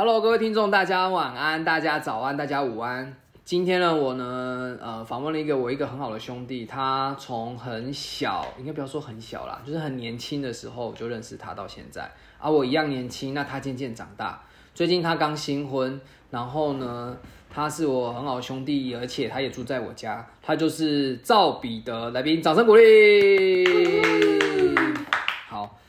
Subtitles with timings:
[0.00, 3.16] Hello，各位听众，大家晚安，大家早安，大家午安。
[3.44, 12.08] 今天呢，我呢，呃，访问了一个我一个很好的兄弟，他从很小，应该不要说很小啦，就是很年轻的时候就认识他到现在，
[12.38, 14.40] 而我一样年轻，那他渐渐长大。
[14.72, 17.16] 最近他刚新婚，然后呢，
[17.50, 24.47] 他是我很好的兄弟，而且他也住在我家，他就是赵彼得，来宾掌声鼓励。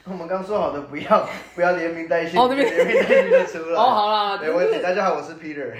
[0.09, 3.79] 好，我们刚说好的不要 不要连名带姓，哦对不起连名带姓就出来。
[3.79, 4.81] 哦，好啦，没问题。
[4.81, 5.71] 大家好，我是 Peter。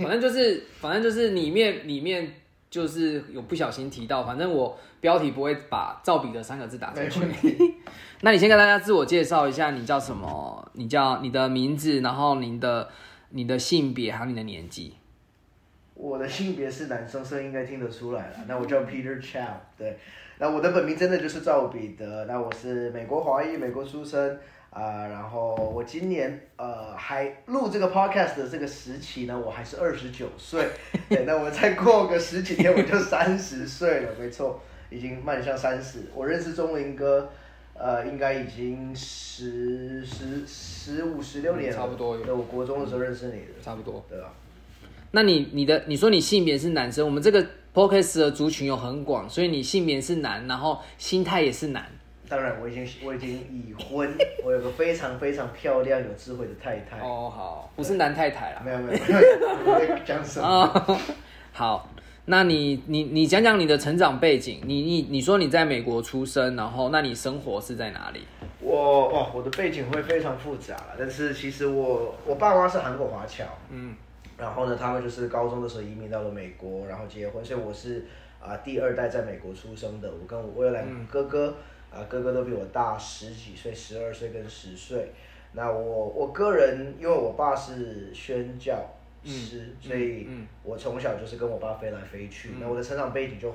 [0.00, 2.32] 反正就是，反正就是里面里面
[2.70, 7.74] 就是有不小心提到，反正我标题不会把赵彼得三个字打进去。
[8.22, 10.70] 那你先跟大家自我介绍一下，你叫什么？
[10.74, 12.88] 你叫你的名字，然后你的
[13.30, 14.94] 你的性别，还有你的年纪。
[15.94, 18.34] 我的性别是男生，所以应该听得出来了。
[18.46, 19.98] 那我叫 Peter Chow，对。
[20.42, 22.24] 那我的本名真的就是赵彼得。
[22.24, 24.36] 那我是美国华裔，美国出生
[24.70, 30.66] 啊、然后我今年呃还录这个 podcast 的这个时期呢，我还是二十九岁。
[31.08, 36.06] 对，那我再过个十几天我就三十岁了，没错，已经迈向三十。
[36.12, 37.30] 我认识钟林哥。
[37.74, 44.04] 呃，应该已经十十十五十六年了，差不多有对，我国中的时候认识你的，差不多。
[44.08, 44.32] 对吧？
[45.12, 51.84] 那你你的你说你性别是男生，我们这个 podcast 的族群有很广，所以你性别是男，然后心态也是男。
[52.28, 54.10] 当然，我已经我已经已婚，
[54.42, 56.98] 我有个非常非常漂亮、有智慧的太太。
[57.00, 58.62] 哦，好，不是男太太啦。
[58.64, 60.46] 没有没有，没有我在讲什么？
[60.46, 60.98] 啊，
[61.52, 61.90] 好，
[62.24, 64.62] 那你你你讲讲你的成长背景。
[64.64, 68.20] 你你你说你在美国出生，然后那你生活是在哪里？
[68.60, 73.94] 我哇，我的背景会非常复杂了，但是其实我我爸妈是韩国华侨，嗯，
[74.42, 78.04] 然后呢，他们就是高中的时候移民到了美国，然后结婚，所以我是
[78.40, 80.10] 啊、第二代在美国出生的。
[80.10, 81.54] 我跟我未来哥哥，
[81.92, 85.12] 啊、哥哥都比我大十几岁，十二岁跟十岁。
[85.52, 88.84] 那我我个人，因为我爸是宣教
[89.24, 92.50] 师，所以嗯我从小就是跟我爸飞来飞去。
[92.60, 93.48] 那我的成长背景就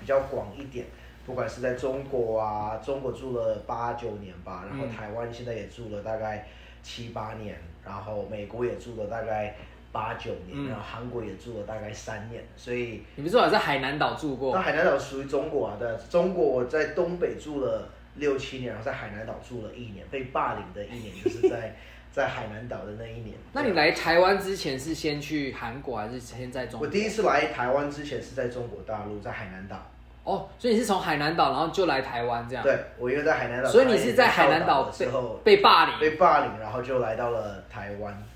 [0.00, 0.86] 比较广一点，
[1.26, 6.48] 不管是在中国啊，中国住了八九年吧，然后台湾现在也住了大概
[6.82, 9.54] 七八年，然后美国也住了大概
[9.92, 14.60] 八九年，然后韩国也住了大概三年，所以你们是说有在海南岛住过那？
[14.60, 21.74] 海南岛属于中国啊，对，中国我在东北住了六七年，然后在海南岛住了一年，被霸凌的一年就是在
[22.12, 23.36] 在海南岛的那一年。
[23.52, 26.86] 那你来台湾之前是先去韩国还是先在中国？
[26.86, 29.76] 我第一次来台湾之前是在中国大陆，在海南岛。
[30.22, 32.62] 哦，所以你是从海南岛，然后就来台湾这样？
[32.62, 35.98] 对，我因为在海南岛，所以你是在海南岛的时候被霸凌。
[35.98, 38.29] 被霸凌，然后就来到了台湾，对，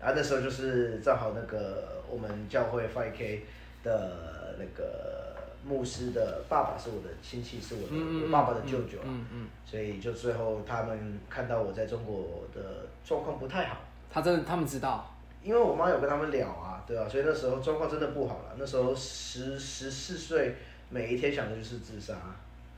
[0.00, 3.44] 然后那时候就是正好那个我们教会 f i K
[3.84, 13.76] 的那个牧师的爸爸是我的亲戚，是我的、爸爸的舅舅啊，嗯嗯，所以就最后他们看到我在中国的状况不太好，
[14.10, 15.14] 他真的他们知道。
[15.42, 20.54] 因为我妈有跟他们聊啊，对吧、所以那时候状况真的不好了，那时候十十四岁，
[20.90, 22.14] 每一天想的就是自杀。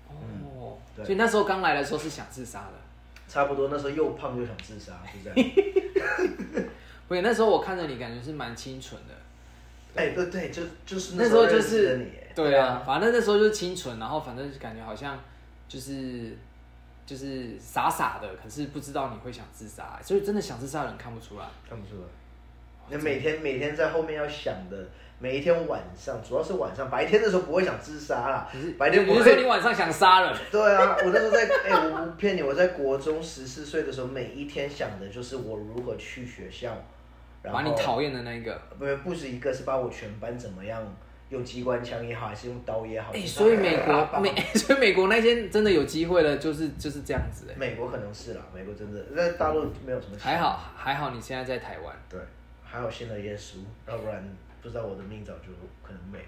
[0.08, 2.74] 哦，嗯对所以那时候刚来的时候是想自杀的。
[3.28, 5.50] 差不多那时候又胖又想自杀，就这样。
[7.12, 9.14] 不对，那时候我看着你，感觉是蛮清纯的。
[9.94, 15.18] 哎、对对，就就是那时候就是你耶，对啊，，反正那时候就是清纯，然后反正感觉好像
[15.68, 16.34] 就是
[17.04, 21.44] 就是傻傻的，可是不知道你会想自杀，所以真的想自杀的人看不出来。
[21.68, 22.08] 看不出来。
[22.88, 24.76] 你每天每天在后面要想的，
[25.18, 29.44] 每一天晚上，主要是晚上，白天的时候不会想自杀啦，白天不你是说你。
[29.44, 30.34] 晚上想杀人？
[30.50, 36.76] 对啊，我那时候在，哎、我不骗你，我在国中十四岁的时候，每一天想的就是我如何去学校，
[37.42, 38.60] 然后把你讨厌的那一个。
[38.78, 40.82] 不不止一个，是把我全班怎么样
[41.30, 43.10] 用机关枪也好，还是用刀也好。
[43.12, 50.16] 哎、就是所以美把国美， 所以美国那些真的有机会了，就是就是这样子哎、美国可能是啦，美国真的，那大陆没有什么。
[50.18, 52.20] 还好还好，你现在在台湾，对，
[52.62, 53.56] 还好信了耶稣，
[53.88, 54.22] 要不然
[54.60, 55.48] 不知道我的命早就
[55.82, 56.24] 可能没了。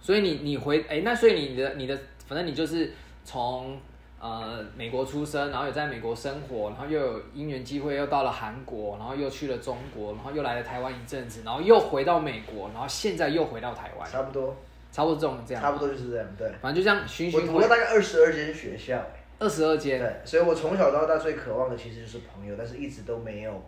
[0.00, 2.90] 所以你你回哎、那所以你的你的反正你就是
[3.22, 3.78] 从
[4.20, 14.54] 呃美国出生，然后也在美国生活，然后又有因缘机会又到了韩国，然后又去了中国，然后又来了台湾一阵子，然后又回到美国，然后现在又回到台湾，差不多，
[14.92, 16.26] 差不多这种这样，差不多就是这样。
[16.38, 23.62] 对，反正就这样循循我读了大概二十二间学校、欸二十二间，对，所以我从小到大最渴望的其实就是朋友，但是一直都没有，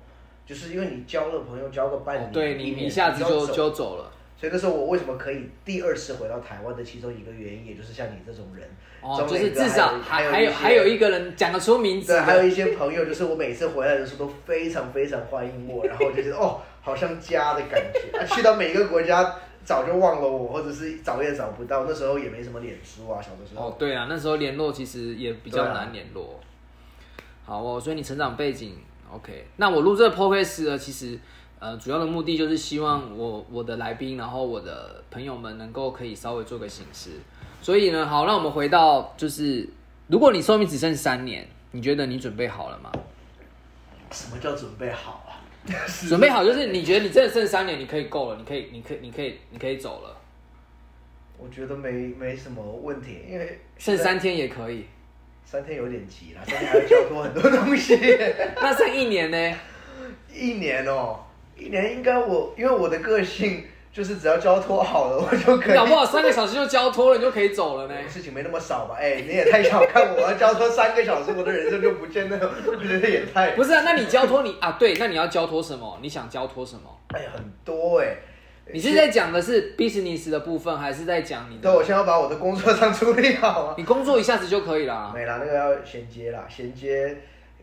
[0.45, 4.13] 就是因为你交了朋友交个半年，哦对你一年一下子就就走了。
[4.43, 8.69] 所以那时候我为什么可以第二次回到台湾的其中一个原因，也就是像你这种人，
[9.01, 18.19] 哦，就是至少还还还有还有一个人讲得出名字对，还有，一些朋友，就是我每次回来的时候都非常非常欢迎我，然后我就觉得哦，好像家的感觉。
[18.19, 19.33] 啊，去到每个国家
[19.65, 23.69] 早就忘了我，或者是找也找不到，那时候也没什么脸书啊，小的时候。
[23.69, 26.41] 哦，对啊，那时候联络其实也比较难联络。
[27.45, 28.77] 好哦，所以你成长背景
[29.13, 31.17] OK，那我录这个 podcast 呢，其实
[31.63, 37.11] 呃主要的目的就是希望我我的来宾，然后我的朋友们能够可以稍微做个形式。
[37.61, 39.69] 所以呢，好，那我们回到就是，
[40.09, 42.91] 如果你寿命只剩三年，你觉得你准备好了吗？
[44.11, 45.39] 什么叫准备好啊？
[46.09, 50.17] 准备好就是你觉得你真的剩三年，你可以够了，你可以，你可以，你可以，你可以走了，
[51.39, 54.87] 我觉得没没什么问题，因为剩三天也可以。
[55.45, 57.97] 三天有点急了，三天还要交多很多东西。
[58.61, 59.57] 那剩一年呢？
[60.35, 61.21] 一年哦，
[61.65, 65.75] 一年应该我因为我的个性就是只要交托好了，我就可以。
[65.75, 67.95] 搞不好三个小时就交托了，你就可以走了呢。
[68.09, 68.97] 事情没那么少吧？
[68.99, 74.77] 哎、你也太小看我，我要交托三个小时，我的人生就不见了，我觉得也太不是啊，那你交托你啊？
[74.79, 75.99] 对，那你要交托什么？
[76.01, 76.83] 你想交托什么？
[77.09, 78.17] 哎很多哎、
[78.73, 81.85] 你是在讲的是 business 的部分，还是在讲你的对，我的？
[81.85, 83.75] 先要把我的工作上处理好啊。
[83.77, 85.13] 你工作一下子就可以啦。
[85.15, 87.15] 没啦，那个要衔接啦，衔接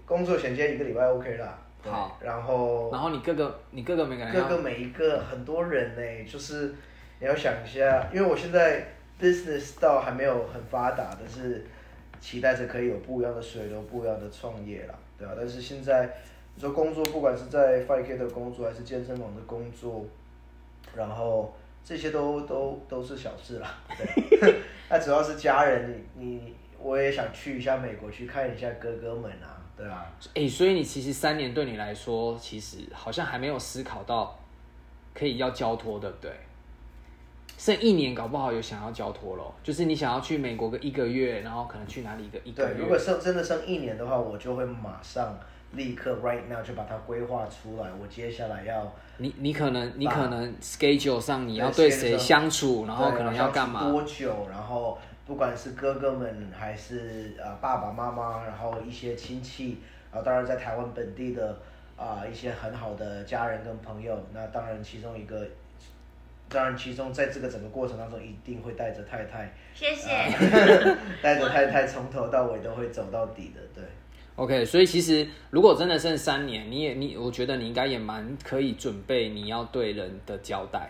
[0.06, 1.58] 工作衔接一个礼拜 OK 啦。
[1.82, 6.74] 对好，然后然后你各个你各个每个人各个每一个很多人呢、就是
[7.20, 8.86] 你要想一下，因为我现在
[9.20, 11.66] business 到还没有很发达，但是
[12.20, 16.10] 期待着可以有不一样的水流、不一样的创业啦，对吧、但是现在
[16.56, 20.06] 你说工作，不管是在 Five K 的工作还是健身房的工作，
[20.96, 23.70] 然后这些都都都是小事啦，
[24.30, 24.56] 对。
[24.90, 30.06] 那主要是家人，你你我也想去一下美国去看一下哥哥们啊，对啊。
[30.36, 34.38] 哎、所以你其实三年对你来说，其实好像还没有思考到
[35.14, 36.32] 可以要交托，对不对？
[37.58, 42.82] 剩一年，搞不好有想要交托咯，就是你想要去美国个一个月，然后可能去哪里一个一个对，月。
[42.84, 45.38] 如果剩真的剩一年的话，我就会马上
[45.74, 47.90] 立刻 right now 就把它规划出来。
[48.02, 53.92] 我接下来要你你可能你可能 schedule 上你要对对谁相处，然后可能要干嘛？
[53.92, 54.98] 多久，然后
[55.30, 59.78] 不管是哥哥们还是呃爸爸妈妈，然后一些亲戚，
[60.12, 61.56] 然后当然在台湾本地的
[61.96, 65.48] 啊、一些很好的家人跟朋友，那当然其中一个。
[66.52, 70.10] 当然，其中在这个整个过程当中，一定会带着太太，谢谢。
[71.22, 73.84] 带着太太从头到尾都会走到底的，对。
[74.36, 80.90] OK，所以其实如果真的剩三年，你也你，我觉得你应该也蛮可以准备你要对人的交代。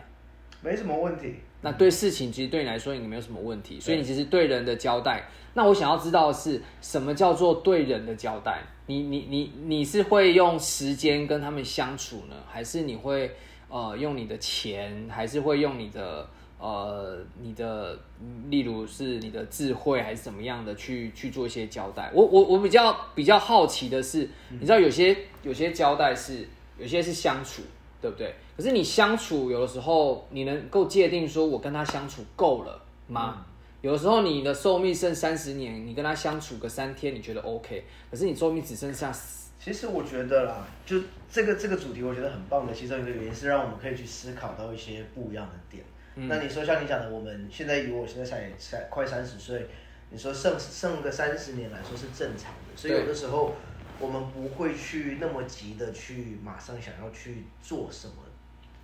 [0.62, 1.36] 没什么问题。
[1.62, 5.28] 那对事情其实对你来说也没有什么问题，所以你其实对人的交代。
[5.54, 8.62] 那我想要知道的是什么叫做对人的交代？
[8.86, 13.32] 你你你你是会用时间跟他们相处呢，还是你会
[13.68, 16.30] 呃用你的钱，还是会用你的
[16.60, 22.10] 呃你的嗯例如是你的智慧还是怎么样的去去做一些交代？
[22.14, 26.48] 我我我比较比较好奇的是，你知道有些有些交代是
[26.78, 27.64] 有些是相处，
[28.02, 28.34] 对不对？
[28.60, 33.46] 可是你相处有的时候，你能够界定说我跟他相处够了吗？
[33.80, 40.98] 有的时候你的寿命剩三十年，你跟他相处个三天，你觉得 OK，可是你寿命只剩下四其实我觉得啦，就
[41.32, 42.74] 这个这个主题，我觉得很棒的。
[42.74, 45.82] 其中一个原因是让我们可以去思考到一些不一样的点。
[46.28, 49.66] 那你说像你讲的，我们现在以我现在才才快三十岁，
[50.10, 53.54] 你说剩剩个三十年来说是正常的，所以有的时候
[54.02, 58.16] 我们不会去那么急的去马上想要去做什么，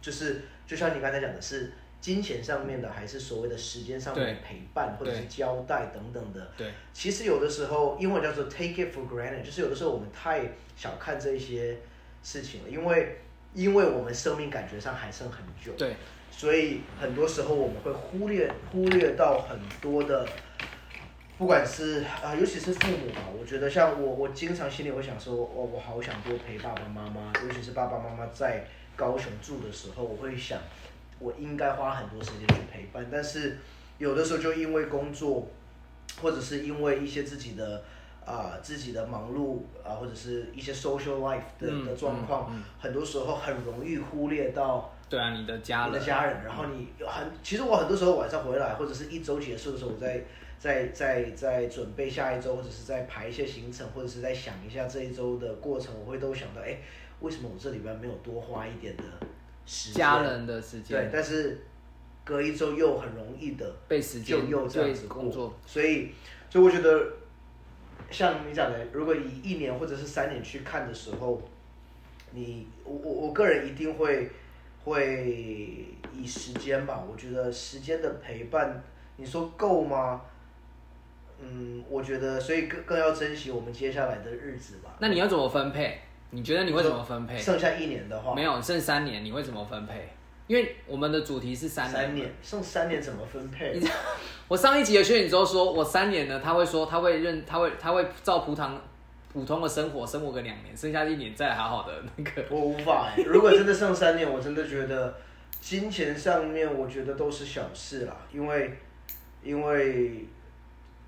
[0.06, 6.48] 就是就像你刚才讲的是金钱上面的，还是所谓的时间上面的陪伴或者是交代等等的。
[6.56, 6.68] 对。
[6.94, 10.42] 其实有的时候，英文叫做 take it for granted，就是有的时候我们太
[10.76, 11.76] 小看这一些
[12.22, 13.18] 事情了，因为
[13.56, 15.96] 因为我们生命感觉上还剩很久，对。
[16.30, 20.28] 所以很多时候我们会忽略忽略到很多的，
[21.40, 28.64] 不管是啊、尤其是父母吧，我觉得像我，我经常心里会想说，哦，我好想多陪爸爸妈妈，尤其是爸爸妈妈在
[28.96, 30.60] 高雄住的时候，我会想，
[31.20, 33.58] 我应该花很多时间去陪伴，但是
[33.98, 35.48] 有的时候就因为工作，
[36.22, 37.84] 或者是因为一些自己的
[38.26, 44.92] 啊、自己的忙碌啊、或者是一些 social life 的、嗯的状况，嗯嗯很多时候很容易忽略到。
[45.08, 50.24] 对啊，你的家你人，的家人，然后你很，其实我很多时候晚上回来，或者是一周结束的时候，我在
[50.58, 56.80] 在在在准备下一周，或者是在排一些行程，或者是在想一下这一周的过程，我会都想到，哎，
[57.22, 59.04] 为什么我这礼拜没有多花一点的
[59.66, 59.98] 时间？
[59.98, 61.60] 家人的时间对，，但是
[62.24, 66.12] 隔一周又很容易的被时就间又这样子工作，所以，
[66.50, 67.08] 所以我觉得，
[68.12, 71.42] 像你讲的，如果以一年或者是三年去看的时候，
[72.32, 74.30] 你我我我个人一定会
[74.84, 78.84] 会以时间吧，我觉得时间的陪伴，
[79.18, 80.22] 你说够吗？
[81.40, 84.96] 嗯，我觉得，所以更更要珍惜我们接下来的日子吧。
[85.00, 86.00] 那你要怎么分配？
[86.36, 87.38] 你觉得你会怎么分配？
[87.38, 90.10] 剩下一年的话，没有，剩三年，你会怎么分配？
[90.48, 93.82] 因为我们的主题是三年三年，剩三年怎么分配？
[94.50, 98.70] 我上一集的薛宇宙说，我三年呢，他会说他会认，他会他会照葡萄
[99.32, 102.44] 普通的生活生活个两年，剩下一年再来好好的那个。
[102.50, 105.16] 我无法哎、 如果真的剩三年，我真的觉得
[105.62, 108.78] 金钱上面，我觉得都是小事啦，因为
[109.42, 110.28] 因为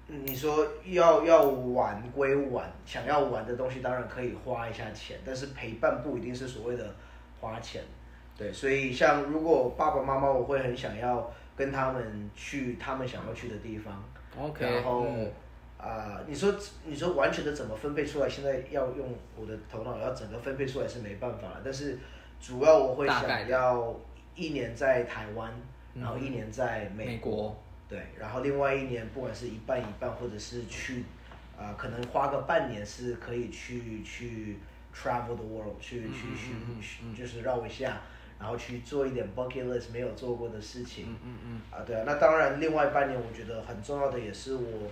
[0.07, 6.95] 你说要要玩归玩，想要玩的东西当然可以花一下钱，但是陪伴不一定是所谓的
[7.39, 7.83] 花钱。
[8.37, 14.03] 对，所以像如果爸爸妈妈，我会很想要跟他们去他们想要去的地方。
[14.39, 15.31] OK，然后嗯
[15.77, 18.27] 啊、你说你说完全的怎么分配出来？
[18.29, 21.99] 现在要用我的头脑要整个分配出来是没办法了，但是
[22.39, 23.95] 主要我会想要
[24.35, 25.51] 一年在台湾，
[25.93, 27.55] 嗯然后一年在美美国
[27.89, 31.03] 对，然后另外一年不管是一半一半，或者是去
[31.57, 34.57] 啊、可能花个半年是可以去去
[34.93, 38.01] travel the world，去嗯去去去就是绕一下，
[38.39, 41.05] 然后去做一点 bucket list 没有做过的事情。
[41.07, 44.91] 嗯嗯嗯，啊，对啊，那当然，另外半年我觉得很重要的也是我，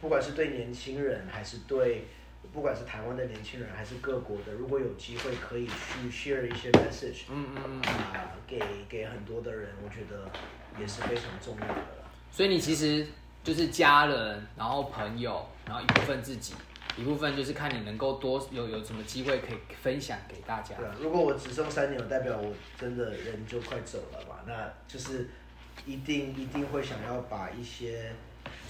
[0.00, 2.04] 不管是对年轻人，还是对，
[2.52, 10.30] 不管是台湾的年轻人，还是各国的，如果有机会可以去 share 一些 message，嗯嗯嗯啊、给给很多的人，我觉得
[10.78, 12.05] 也是非常重要的啦。
[12.36, 13.06] 所以你其实
[13.42, 16.52] 就是家人，然后朋友，然后一部分自己，
[16.94, 20.76] 一部分就是看你能够多有有什么机会可以分享给大家。
[20.76, 25.30] 对啊，如果我只剩三年，代表我真的人就快走了嘛，那就是
[25.86, 28.12] 一定一定会想要把一些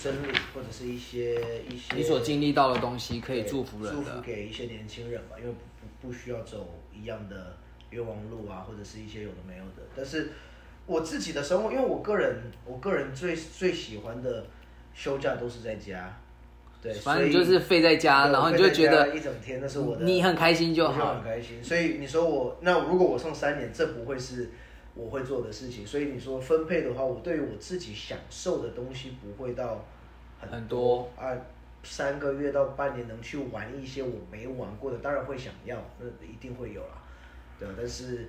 [0.01, 4.21] 真理或者是一些一些你所经历到的东西可以祝福人祝福的。
[4.21, 5.59] 给一些年轻人吧，因为不
[6.07, 7.57] 不不需要走一样的
[7.91, 9.83] 冤枉路啊，或者是一些有的没有的。
[9.97, 10.31] 但是
[10.87, 14.45] 我自己的生活，因为我个人我个人最最喜欢的
[14.95, 16.17] 休假都是在家，
[16.81, 21.63] 对，反正你所以就是废在家，然后你就觉得一整天，那是我的，你很开心就我好很开心。
[21.63, 24.51] 所以你说我那如果我上三年，这不会是
[24.95, 25.87] 我会做的事情。
[25.87, 29.85] 所以你说分配的话，我对于我自己享受的东西不会到
[30.41, 31.33] 很很多啊。
[31.89, 37.01] 三个月到半年能去玩一些我没玩过的，当然会想要，那一定会有啦。
[37.61, 38.29] 对啊，但是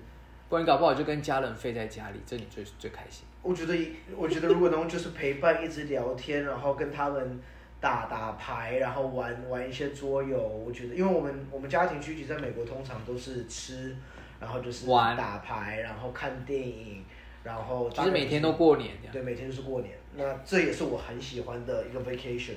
[0.49, 3.25] 不然搞不好就跟家人废在家里，这你最最开心。
[3.41, 3.75] 我觉得，
[4.15, 7.39] 我觉得如果能就是陪伴，一直聊天，然后跟他们
[7.79, 13.95] 打打牌，然后玩玩一些桌游，我觉得，因为我们我们家庭聚集在美国，通常都是吃，
[14.39, 17.03] 然后就是玩打牌，然后看电影，
[17.43, 18.95] 然后就是每天都过年。
[19.11, 19.93] 对，每天就是过年。
[20.15, 22.55] 那这也是我很喜欢的一个 vacation。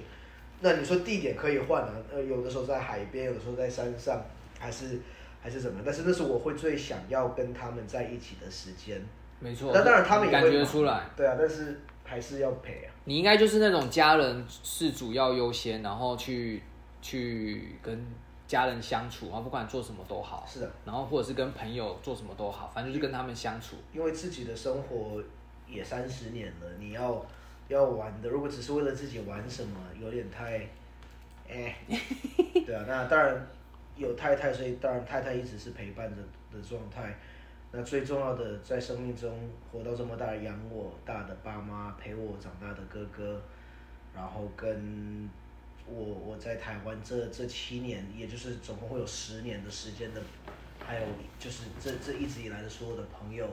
[0.61, 4.23] 那你说地点可以换啊，呃，有的时候在海边，有的时候在山上，
[4.59, 4.99] 还是
[5.43, 5.83] 还是怎么样？
[5.87, 9.01] 但是那是我会最想要跟他们在一起的时间。
[9.39, 9.73] 没错。
[9.73, 12.93] 那当然他们也感觉出来，对啊，但是还是要陪啊。
[13.05, 16.63] 你应该就是那种家人是主要优先，然后去
[17.01, 18.07] 去跟
[18.47, 23.77] 家人相处，然后不管做什么都好，是的，然后或者是跟朋友做什么都好，反正就是跟他们相处。
[23.95, 25.23] 因为自己的生活
[25.67, 27.25] 也三十年了，你要
[27.69, 30.69] 要玩的，如果只是为了自己玩什么，有点太，
[31.49, 31.75] 哎，
[32.67, 33.47] 对啊，那当然
[33.97, 37.15] 有太太，所以当然太太一直是陪伴着的状态。
[37.73, 39.33] 那最重要的，在生命中
[39.71, 43.41] 活到这么大，养我大的爸妈，陪我长大的哥哥，
[44.13, 45.31] 然后跟
[45.87, 50.21] 我我在台湾这这七年，也就是总共会有十年的时间的，
[50.85, 51.07] 还有
[51.39, 53.47] 就是这这一直以来的所有的朋友，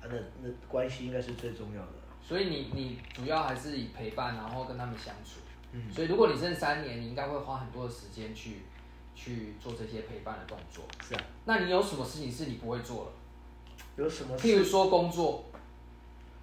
[0.00, 1.92] 啊，那那关系应该是最重要的。
[2.20, 5.40] 所以你你主要还是以陪伴，然后跟他们相处。
[5.72, 8.62] 嗯所以如果你剩三年，你应该会花很多的时间去
[9.22, 10.84] 去做这些陪伴的动作。
[11.06, 13.04] 是啊，那你有什么事情是你不会做
[13.96, 14.02] 的？
[14.02, 14.48] 有什么事？
[14.48, 15.44] 譬如说工作，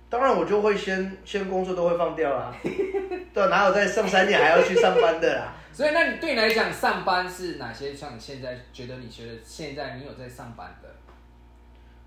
[0.09, 2.53] 当然我就会先先工作都会放掉啦，
[3.33, 5.53] 对啊，哪有在上三年还要去上班的啦？
[5.73, 7.93] 所以那你对你来讲，上班是哪些？
[7.95, 10.89] 像你现在觉得你觉得现在你有在上班的？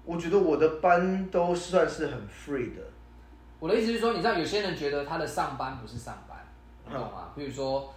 [0.05, 2.83] 我觉得我的班都算是很 free 的，
[3.61, 6.39] 我的意思是说，你知道有些人觉得他的上班不是上班，
[6.87, 7.31] 你懂吗？
[7.37, 7.93] 比如说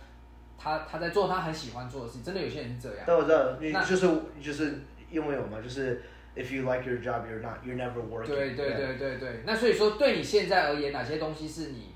[0.63, 3.05] 他他在做他很喜欢做的事，真的有些人是这样。
[3.05, 4.07] 对我知道你那就是
[4.41, 4.79] 就是
[5.11, 6.01] 因为有嘛，就是
[6.35, 8.27] if you like your job, you're not you're never working。
[8.27, 11.93] 对对对对对，那所以说对你现在而言，哪些东西是你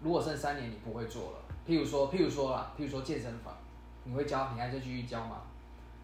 [0.00, 1.38] 如果剩三年你不会做了？
[1.66, 3.58] 譬如说，譬如说啦，譬如说健身房，
[4.04, 5.42] 你会教，你还在继续教吗？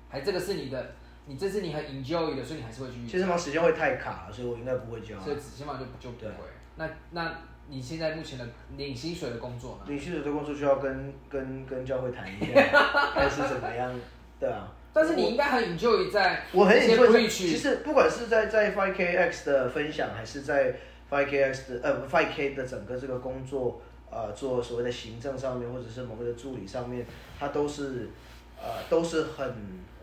[0.08, 0.94] 还这个是你的，
[1.26, 3.06] 你这是你很 enjoy 的，所以你还是会继续。
[3.06, 5.22] 健身房时间会太卡，所以我应该不会教啊。
[5.22, 6.48] 所以健身房就就不会。
[6.74, 7.32] 那那
[7.72, 9.84] 你现在目前的领薪水的工作呢？
[9.88, 12.60] 领薪水的工作就要跟跟跟教会谈一下，
[13.16, 13.90] 还是怎么样？
[14.38, 14.70] 对啊。
[14.92, 20.74] 但是你应该很 enjoy 在我很 enjoy 其实不管是在在 Five K X 的分享，还是在
[21.10, 27.06] Five K X 的呃 Five K 的整个这个工作，呃，做所谓的行政上面，或者是某个的助理上面，
[27.40, 28.10] 它都是
[28.58, 29.48] 呃都是很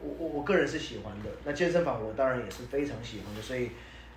[0.02, 1.30] 我我我个人是喜欢的。
[1.46, 3.70] 那健身房我当然也是非常喜欢的，所以、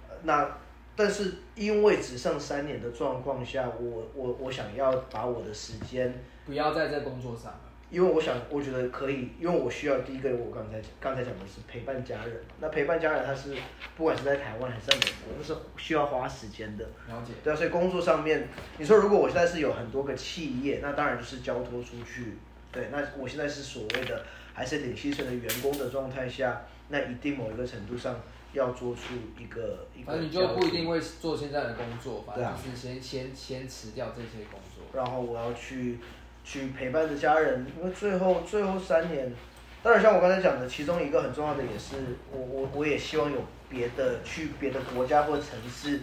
[0.08, 0.48] 呃、那
[0.94, 6.12] 但是因为只剩三年的状况下，我我我想要把我的时间。
[6.44, 7.52] 不要在这工作上。
[7.90, 12.34] 因为我想，我觉得可以，因为我需要第一个，我刚才刚才讲的是陪伴家人。
[12.58, 13.54] 那陪伴家人，他是
[13.98, 16.84] 不管是在台湾还是在美国，都是需要花时间的。
[17.06, 17.34] 了解。
[17.44, 22.38] 对啊，所以工作上面，你说如果我现在是有很多个企业，那当然就是交托出去。
[22.72, 28.18] 对，那我现在是所谓的还是领薪水的员工的状态下，那一定某一个程度上
[28.52, 30.12] 要做出一个一个。
[30.12, 34.84] 反正你就不一定会做现在的工作，反正就是先先先辞掉这些工作。
[34.94, 35.98] 然后我要去。
[36.44, 39.32] 去陪伴着家人，因为最后最后三年，
[39.80, 41.94] 当然像我刚才讲的，其中一个很重要的也是
[42.32, 43.38] 我我我也希望有
[43.70, 46.00] 别的去别的国家或城市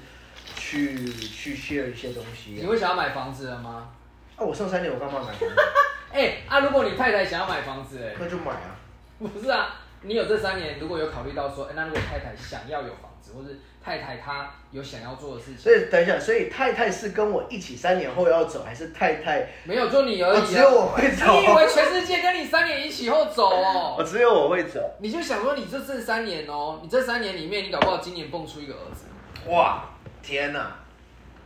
[0.55, 2.51] 去去 share 一些东西。
[2.51, 3.89] 你会想要买房子了吗？
[4.37, 5.45] 啊，我剩三年我干嘛买房子？
[6.13, 8.79] 哎啊，如果你太太想要买房子，哎，那就买啊。
[9.19, 13.59] 不是啊，你有这三年如果有考虑到说，哎，那如果太太想要有房子，或是。
[13.81, 20.45] 太太她有想要做的事情，所以等一下，所以太太是跟我一起三年后要走，还是太太没有就你而已？
[20.45, 21.25] 只有我会走。
[21.39, 23.95] 你以为全世界跟你三年一起后走哦？
[23.97, 24.81] 我 只有我会走。
[24.99, 29.05] 你就想说，你这这三年哦，你这三年里面，你搞不好今年蹦出一个儿子。
[29.49, 29.85] 哇，
[30.21, 30.75] 天哪！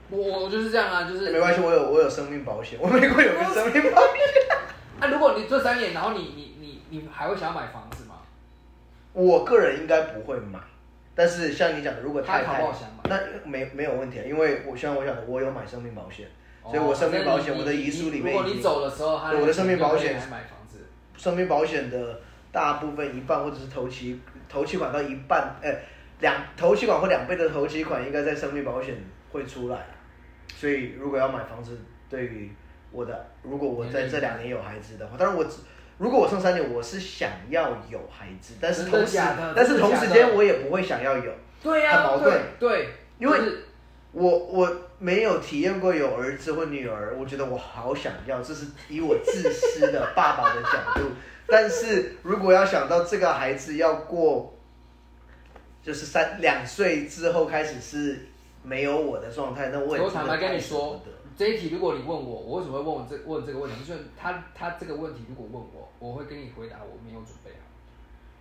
[0.09, 4.11] 我我就是这样啊，就是没关系，我有我有生命保险，我美国有个生命保险。
[4.99, 8.02] 啊，如果你这三年，然后你你你你还会想要买房子吗？
[9.13, 10.59] 我个人应该不会买。
[11.15, 12.59] 但是像你讲的，如果太太
[13.07, 16.27] 那没没有问题啊，因为我像我讲的，我有买生命保险，
[16.63, 22.19] 所以我生命保险我的遗书里面，如果你走的时候，我的生命保险买房子，生命保险的
[22.51, 25.71] 大部分一半或者是头期头期款到一半，呃，
[26.19, 28.95] 两头期款或两倍的头期款应该在生命保险
[29.31, 29.85] 会出来，
[30.55, 31.77] 所以如果要买房子，
[32.09, 32.51] 对于
[32.91, 35.59] 我的，如果我在这两年有孩子的话，当然我只。
[35.97, 39.17] 如果我剩三年，我是想要有孩子，但是同时，
[39.55, 41.31] 但是同时间我也不会想要有，
[41.61, 43.39] 对呀，很矛盾，对，因为
[44.11, 51.11] 我我没有体验过有儿子或女儿，我觉得我好想要，这是以我自私的爸爸的角度。
[51.47, 54.53] 但是如果要想到这个孩子要过，
[55.83, 58.27] 就是三两岁之后开始是
[58.63, 61.01] 没有我的状态，那我也坦白跟你说。
[61.35, 63.83] 这一题，如果你问我，我为什么会问这问这个问题？
[63.83, 67.65] 就是他他这个问题，如果问我，我会跟你回答我没有准备好，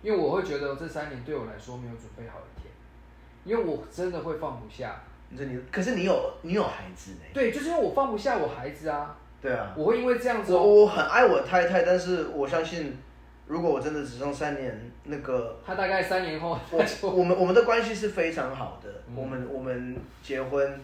[0.01, 2.71] 因为我会觉得这三年对我来说没有准备好一天，
[3.45, 5.01] 因为我真的会放不下。
[5.29, 7.21] 你说你，可是你有你有孩子呢？
[7.33, 9.17] 对，就是因为我放不下我孩子啊。
[9.41, 9.73] 对啊。
[9.75, 10.53] 我会因为这样子。
[10.53, 12.95] 我我很爱我太太，但是我相信，
[13.47, 20.79] 如果我真的只剩三年，那个他大概三年后，我我们我们的关系是非常好的，我们我们结婚。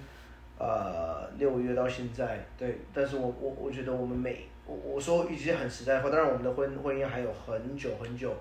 [0.59, 8.35] 呃，六个月到现在，对，但是我我我觉得我们每我我说一句很实在话，当然我们的婚婚姻还有很久很久，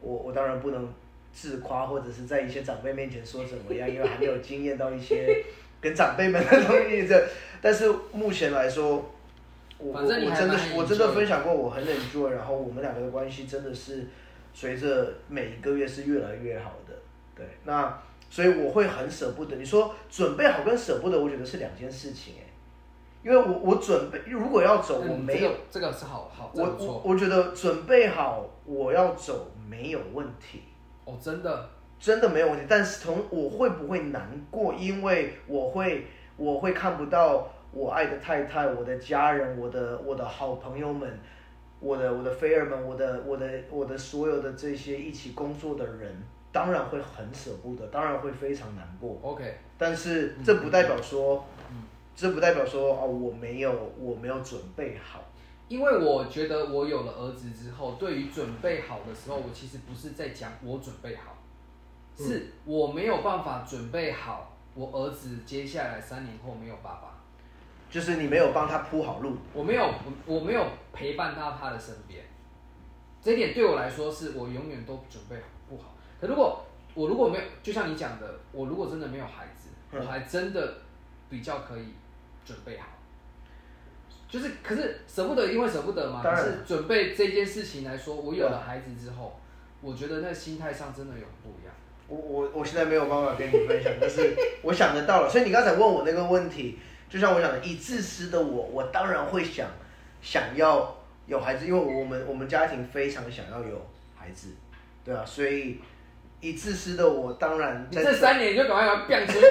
[0.00, 0.88] 我我当然不能
[1.30, 5.44] 自夸或者是在一些长辈面前说怎么样，因为还没有经验到一些
[5.78, 7.28] 跟长辈们的东西这，
[7.60, 9.04] 但是目前来说，
[9.76, 14.06] 我我真的我真的分享过我很冷酷，然后我们两个的关系真的是
[14.54, 16.94] 随着每一个月是越来越好的，
[17.36, 18.02] 对，那。
[18.32, 19.54] 所以我会很舍不得。
[19.56, 22.48] 你说准备好跟舍不得，我觉得是两件事情哎。
[23.22, 30.62] 因为我我准备如果要走，我没有这个是好好我我我觉得准备好我要走没有问题。
[31.04, 31.68] 哦，真的
[32.00, 32.64] 真的没有问题。
[32.66, 34.72] 但是从我会不会难过？
[34.72, 36.06] 因为我会
[36.38, 41.20] 我会看不到我爱的太太、我的家人、我的我的好朋友们、
[41.80, 46.16] 我的我的菲儿们、我的我的我的所有的这些一起工作的人。
[46.52, 49.18] 当然会很舍不得，当然会非常难过。
[49.22, 51.44] OK，但是这不代表说，
[52.14, 55.22] 这不代表说哦，我没有，我没有准备好。
[55.68, 61.38] 因为我觉得我有了儿子之后，对于准备好的时候，我其实不是在讲我准备好，
[62.14, 67.18] 是我没有办法准备好，我儿子接下来三年后没有爸爸，
[67.88, 69.94] 就是你没有帮他铺好路，我没有，
[70.26, 70.62] 我没有
[70.92, 72.22] 陪伴到他的身边，
[73.22, 75.42] 这点对我来说是我永远都准备不
[76.22, 76.28] 好。
[76.28, 80.74] 如果我如果没有，就像你讲的，我如果真的没有孩子，我还真的
[81.28, 81.86] 比较可以
[82.44, 82.86] 准备好。
[84.28, 86.22] 就是，可是舍不得，因为舍不得嘛。
[86.22, 89.38] 可是准备这件事情来说，我有了孩子之后，
[89.80, 91.74] 我觉得那心态上真的有不一样。
[92.08, 95.28] 我我我现在没有办法跟你分享，但是 我想得到了。
[95.28, 99.68] 所以你刚才问我那个问题，就像我讲的，以自私的我，我当然会想
[100.20, 104.48] 想要有孩子，因为我们我们家庭非常想要有孩子，
[105.04, 105.80] 对啊，所以。
[106.42, 109.48] 以自私的我，当然这三年就赶快要变出来。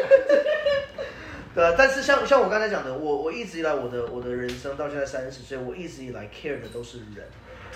[1.56, 7.28] 对啊，但是像像我刚才讲的，我我一直以来我的我的人生到现在三十岁，我一直以来 care 的都是人。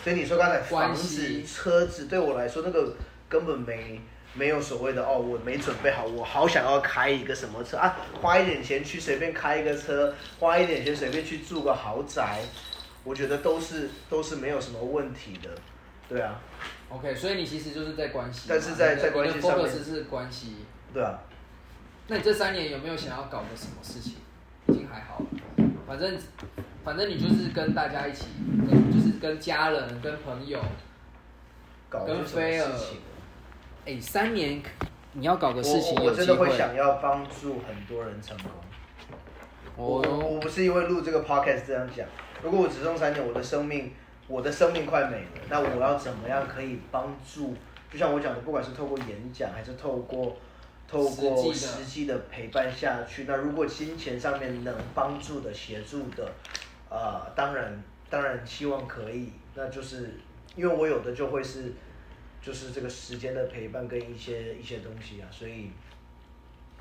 [0.04, 2.94] 所以你说刚才房子、车子对我来说，那个
[3.28, 4.00] 根本没
[4.34, 12.40] 没有所谓的哦，我没准备好，我好想要开一个什么车啊，花一点钱去随便开一个车，花一点钱随便去住个豪宅，
[13.04, 15.50] 我觉得都是都是没有什么问题的，
[16.08, 16.40] 对啊，
[16.90, 20.56] OK，所以你其实就是在关系，但是在在关系上面你的 focus 是关系。
[20.94, 21.20] 对啊，
[22.08, 24.16] 那你这三年有没有想要搞个什么事情？
[24.68, 25.26] 已经还好了，
[25.88, 26.18] 反正
[26.84, 28.26] 反正你就是跟大家一起，
[28.92, 30.60] 就是跟家人、跟朋友。
[31.90, 32.72] 跟搞出什么菲尔。
[33.86, 34.62] 哎，三年
[35.14, 38.52] 你要搞个事情我我真的会，想要帮助很多人成功。
[39.78, 42.08] 我我不是因为录这个 podcast 这样讲，
[42.42, 43.94] 如果我只剩三年，我的生命
[44.28, 47.56] 我的生命快没了，那我要怎么样可以帮助？
[47.92, 50.36] 就像我讲的，不管是透过演讲还是透过
[50.88, 56.32] 透过实际的陪伴下去，那如果金钱上面能帮助的协助的，
[56.90, 60.16] 呃，当然当然希望可以，那就是
[60.56, 61.74] 因为我有的就会是
[62.42, 65.72] 就是这个时间的陪伴跟一些一些东西啊，所以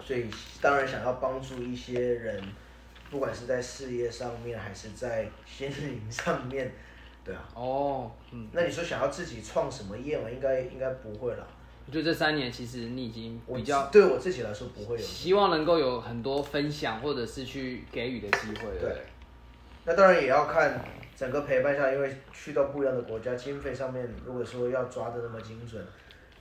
[0.03, 0.27] 所以
[0.61, 2.43] 当然想要帮助一些人，
[3.11, 6.73] 不管是在事业上面还是在心灵上面，
[7.25, 7.49] 对啊。
[7.55, 10.29] 哦，嗯，那你说想要自己创什么业嘛？
[10.31, 11.47] 应该应该不会啦。
[11.87, 15.03] 我觉得这三年其实你已经我比较对我自己来说不会有。
[15.03, 19.03] 希望能够有很多分享或者是去给予的机会，对？
[19.85, 20.83] 那当然也要看
[21.15, 25.85] 整个陪伴下，因为去到不一样的国家，经费上面如果说要抓的那么精准，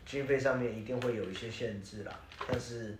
[0.06, 2.20] 经费上面一定会有一些限制啦。
[2.50, 2.98] 但是，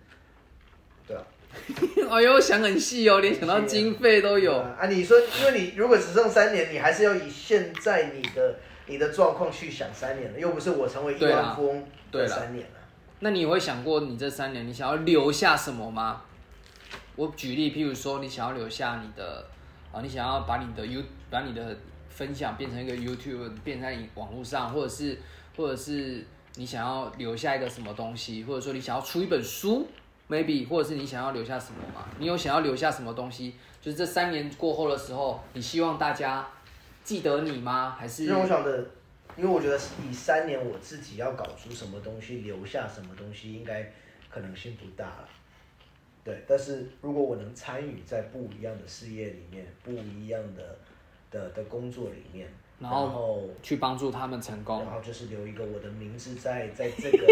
[1.08, 1.24] 对啊，
[2.10, 4.58] 哎呦，想很细哦，连想到经费都有。
[4.58, 4.88] 啊啊！
[4.88, 8.56] 你说，因为你如果只剩三年，你还是要以现在你的
[8.88, 12.80] 你的状况去想三年了，又不是我成为亿万富翁的对三年了。
[13.20, 16.22] 那你有会想过，你这三年你想要留下什么吗？
[17.16, 19.46] 我举例，譬如说，你想要留下你的
[19.92, 21.78] 啊，你想要把你的 You 把你的
[22.10, 25.18] 分享变成一个 YouTube，变在网络上，或者是
[25.56, 29.88] 或者是你想要留下一个什么东西，或者说你想要出一本书
[30.30, 32.08] ，maybe，或者是你想要留下什么吗？
[32.20, 33.56] 你有想要留下什么东西？
[33.82, 36.48] 就是这三年过后的时候，你希望大家
[37.04, 37.96] 记得你吗？
[37.98, 38.86] 还是因为我想的，
[39.36, 39.78] 因为我觉得
[40.10, 43.92] 以三年我自己要搞出什么东西，留下什么东西，应该
[44.30, 45.30] 可能性不大了。
[46.24, 50.78] 对，但是如果我能参与在不一样的事业里面，不一样的
[51.30, 52.48] 的的工作里面，
[52.80, 54.90] 然然后去帮助他们成功然？
[54.90, 57.28] 后就是留一个我的名字在在 这个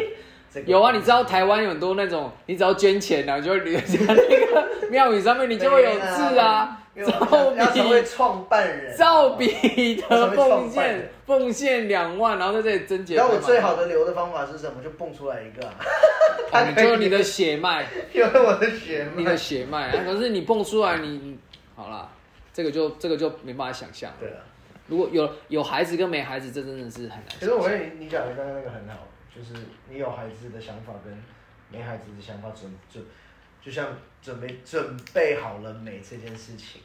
[0.54, 13.16] 这个有啊，你知道台湾有很多那种，你只要捐钱啊，你就会留下那个庙宇上面，你就会有字啊，因为我赵们要成为创办人，赵比的奉献奉献两万，然后在这里增减。
[13.16, 14.84] 那我最好的留的方法是什么？
[14.84, 15.74] 就蹦出来一个、啊，
[16.52, 19.38] 哦，你就是你的血脉， 有了我的血脉你的。
[19.38, 19.88] 血脉。
[19.90, 21.40] 啊可是你蹦出来，你你
[21.76, 22.10] 好啦，
[22.52, 24.12] 这个就这个就没办法想象。
[24.20, 24.44] 对啊，
[24.88, 29.08] 如果有有孩子跟没孩子，这真的是很难想可是我跟你你讲的刚刚那个很好，
[29.42, 31.12] 就是你有孩子的想法跟
[31.72, 33.04] 没孩子的想法准准，
[33.60, 33.88] 就像
[34.22, 36.82] 准备准备好了没这件事情，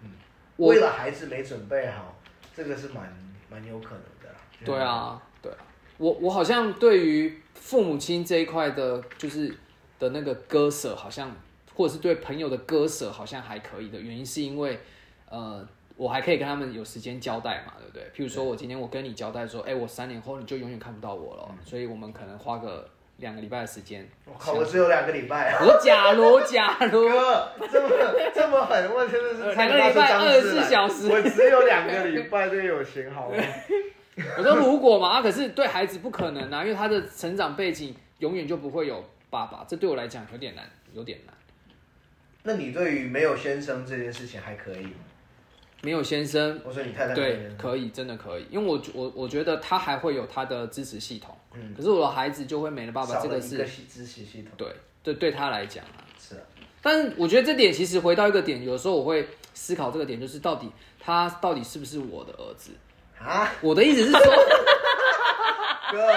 [0.00, 0.10] 嗯，
[0.56, 2.16] 为了孩子没准备好，
[2.56, 3.12] 这个是蛮
[3.50, 4.38] 蛮有可能的啦。
[4.64, 5.58] 对，啊，对啊，
[5.98, 9.54] 我我好像对于父母亲这一块的，就是
[9.98, 11.30] 的那个割舍，好像
[11.74, 14.00] 或者是对朋友的割舍，好像还可以的。
[14.00, 14.80] 原因是因为，
[15.28, 15.68] 呃，
[16.02, 18.02] 我还可以跟他们有时间交代嘛，对不对？
[18.12, 24.04] 譬如说我今天我跟你交代说，哎，我三年后你就永远看不到我了，所以我们可能花个两个礼拜的时间。
[24.24, 25.64] 我靠，我只有两个礼拜啊。
[25.64, 27.88] 我假如假如，哥，这么
[28.34, 33.36] 这么狠，我真的是两个礼拜二十四小时我只有两个礼拜，这个有型好吗？
[34.36, 41.34] 我说如果嘛，啊，可是对孩子不可能啊，因为他的成长背景永远就不会有爸爸，这对我来讲有点难，有点难。
[42.42, 44.90] 那你对于没有先生这件事情还可以吗？
[45.82, 51.74] 没有先生，我说你太太对可以，真的可以，因为我我我觉得他还会有他的支持系统，嗯。
[51.76, 54.68] 可是我的孩子就会没了爸爸，少这个是支持系统，对
[55.02, 56.00] 对对他来讲啊。
[56.18, 56.42] 是啊，
[56.80, 62.70] 但是我觉得这点其实回到一个点，有时候我会思考这个点，就是到底他到底是不是我的儿子？
[63.18, 64.20] 啊，我的意思是说，
[65.90, 66.12] 哥，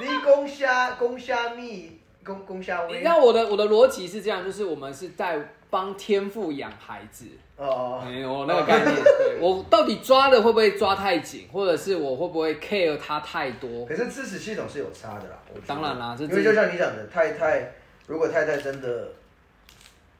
[0.00, 2.98] 你公虾公虾蜜公公虾你威。
[3.00, 5.40] 知道我的我的逻辑是这样，就是我们是在
[5.70, 8.94] 帮天父养孩子，哦，没有那个概念。
[9.18, 13.86] 对我到底抓的会不会抓太紧，或者是我会不会 care 他太多？
[13.86, 17.72] 可是支持系统是有差的啦，我觉得当然啦这因为就像你讲的，太太
[18.06, 19.08] 如果太太真的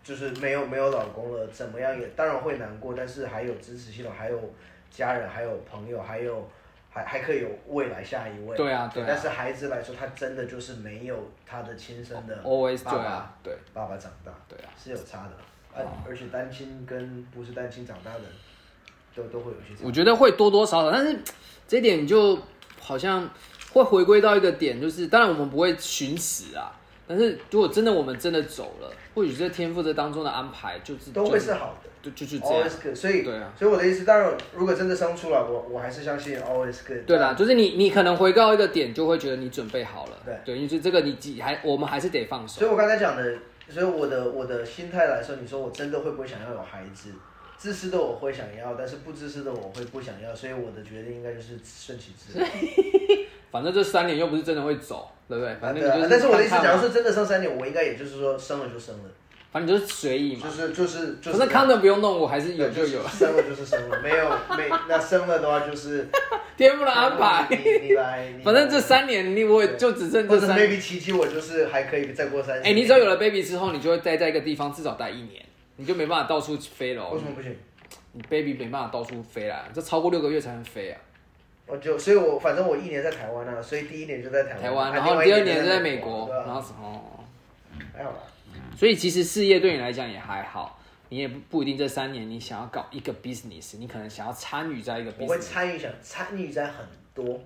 [0.03, 4.39] 就是没有没有老公了，怎么样也当然会难过，但是还有支持系统，还有
[4.91, 6.49] 家人，还有朋友，还有
[6.89, 8.57] 还还可以有未来下一位。
[8.57, 15.33] 对啊对啊但是孩子来说，他真的就是没有他的亲生的 always 爸爸对啊，对爸爸长大，对啊，是有差的
[15.83, 15.91] 啦。
[15.91, 18.21] 啊，而且单亲跟不是单亲长大的，
[19.15, 19.85] 都都会有一些。
[19.85, 21.19] 我觉得会多多少少，但是
[21.67, 22.39] 这点就
[22.81, 23.29] 好像
[23.73, 26.73] 会回归到一个点，就是当然我们不会寻死啊，
[27.07, 32.69] 但是如果真的我们真的走了，或许这天赋这当中的安排就是都会是好的就就是这样。
[32.95, 36.99] 所以，对啊所以我的意思，当然，如果真的生出来，我我还是相信 always good。
[37.07, 40.19] 对啦，就是你你可能回到一个点，就会觉得你准备好了。
[40.25, 42.59] 对对，因为这个你自己还我们还是得放手。
[42.59, 43.35] 所以我刚才讲的，
[43.69, 47.11] 所以我的我的心态来说，你说我真的会不会想要有孩子？
[47.57, 52.49] 自私的我会想要，但是不自私的我会不想要，所以我的决定应该就是顺其自然。
[53.51, 55.55] 反正这三年又不是真的会走，对不对？
[55.57, 59.05] 反正但是我的意思，假如说真的生三年，我应该也就是说生了就生了，
[59.55, 60.51] 反正就是随意嘛就。
[60.51, 61.39] 是就是就是。
[61.39, 63.09] 反正 condom 不用弄，我还是有就有了。
[63.09, 66.09] 生了就是生了，没有没那生了的话就是
[66.57, 67.47] 天赋的安排。
[67.51, 70.59] 你来，反正这三年你我也就只剩这三。
[70.59, 72.65] maybe 奇迹我就是还可以再过三年。
[72.65, 75.41] 哎、你只要有了 baby 之后，你就会待在一个地方至少待一年，
[75.77, 77.25] 你就没办法到处飞了、哦为什。
[77.25, 77.57] 么不行？
[78.11, 81.01] 你 baby 没办法到处飞啦，这超过六个月才能飞啊。
[81.67, 87.25] 我就所以我，反正我一年在台湾啊，所以第一年就在台湾，台湾，啊然后第二年年就在美国，然后什么？
[87.97, 88.19] 还好啦。
[88.77, 95.39] 所以其实事业对你来讲也还好，你也不不一定这三年你想要搞一个 business，你可能想要参与在一个我会。
[95.39, 96.85] 参与想参与在很
[97.15, 97.41] 多，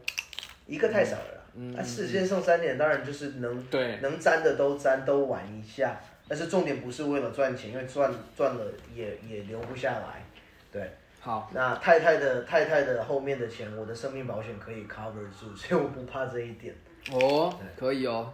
[0.67, 1.41] 一个太少了啦。
[1.55, 6.01] 嗯那世间送三年，当然就是能对，能沾的都沾，都玩一下。
[6.29, 8.65] 但是重点不是为了赚钱，因为赚赚了
[8.95, 10.23] 也也留不下来。
[10.71, 16.75] 对，好，那太太的太太的后面的钱，我的生命保险可以 cover 住，所以我不怕这一点。
[17.13, 18.33] 哦，可以哦，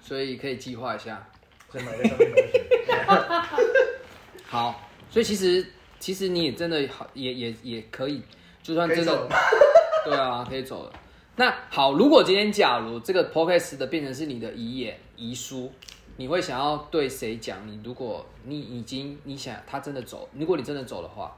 [0.00, 1.26] 所以可以计划一下。
[4.46, 5.66] 好，所以其实
[5.98, 8.22] 其实你也真的好，也也也可以，
[8.62, 9.36] 就算真的可以走了吗
[10.04, 10.92] 对啊，可以走了。
[11.36, 15.72] 那好，如果今天假如这个 podcast 的变成是你的遗言遗书，
[16.16, 17.66] 你会想要对谁讲？
[17.66, 21.36] 你如果你已经你想他真的走，如果你真的走的话，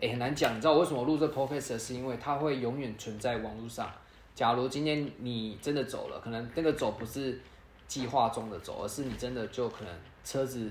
[0.00, 0.56] 哎、很难讲。
[0.56, 3.90] 你知道我为什么录这 podcast 是因为它会永远存在网络上。
[4.34, 7.38] 假如今天你真的走了，可能那个走不是
[7.86, 9.92] 计划中的走，而是你真的就可能
[10.24, 10.70] 车子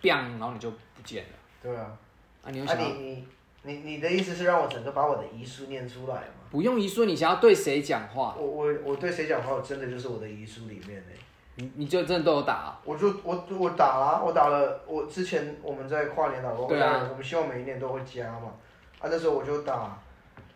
[0.00, 1.30] biang，然后你就不见了。
[1.62, 1.96] 对啊。
[2.42, 3.26] 啊，你想要、你
[3.62, 6.46] 你你你的意思是让我整个把我的遗书念出来吗？
[6.50, 11.12] 不用遗书，你想要对谁讲话，我我我对谁讲话，我真的就是我的遗书里面呢。
[11.56, 12.80] 你你就真的都有打、啊。
[12.84, 18.52] 我就我我打了，我打了，我之前我们在跨年打过，对啊我们希望每一年都会加嘛，
[19.00, 19.98] 啊那时候我就打，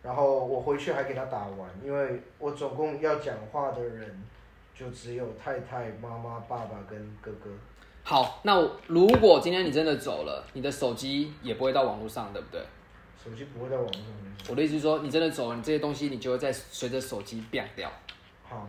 [0.03, 4.23] 然后我回去还给他打完，因为我总共要讲话的人
[4.81, 7.51] 就只有太太、妈妈、爸爸跟哥哥。
[8.03, 12.59] 好，那如果今天你真的走了，你的手机也不会到网络上，对不对？
[13.23, 14.33] 手机不会到网络上面。
[14.49, 17.93] 我的意思是说，你真的走了，你这些东西你就会在随着手机变掉，
[18.49, 18.67] 好，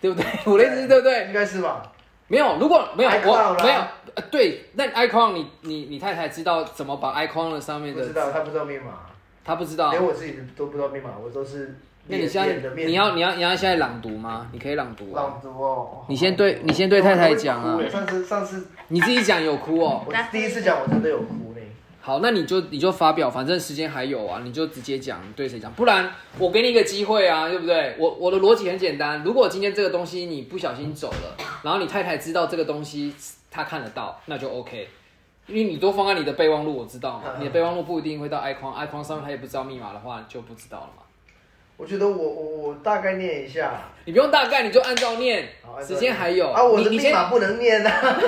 [0.00, 0.26] 对不对？
[0.50, 1.26] 我的意思是对不对？
[1.26, 1.92] 应该是吧？
[2.26, 3.80] 没有，如果没有我没有，
[4.14, 9.00] 呃，对，那 icon 你你你太太知道怎么把 icon 的上面的，不知道，他不知道密码，
[9.44, 10.02] 她不知道连。
[10.02, 14.48] 我自己都不知道密码，我都是那你现在你要你要你要现在朗读吗？
[14.52, 15.22] 你可以朗读啊。
[15.22, 16.04] 朗读哦。
[16.08, 20.04] 你先对你先对太太讲啊上次上次你自己讲有哭哦。
[20.06, 21.68] 我第一次讲，我真的有哭嘞。
[22.00, 27.94] 好，那你就你就发表，反正时间还有啊，你就直接讲你对谁讲，不然我给你一个机会啊，对不对？
[27.98, 33.14] 我我的逻辑很简单，如果今天这个东西你不小心走了，然后你太太知道这个东西
[33.50, 34.88] 她看得到，那就 OK，
[35.46, 41.02] 因为你都放在你的备忘录，我知道嘛，你的备忘录不一定会到 icon，icon 上面他也不知道密码的话就不知道了嘛。
[41.80, 43.72] 我觉得我我我大概念一下，
[44.04, 45.48] 你不用大概，你就按照念
[45.82, 48.18] 时间还有啊，我的你你先密码不能念啊。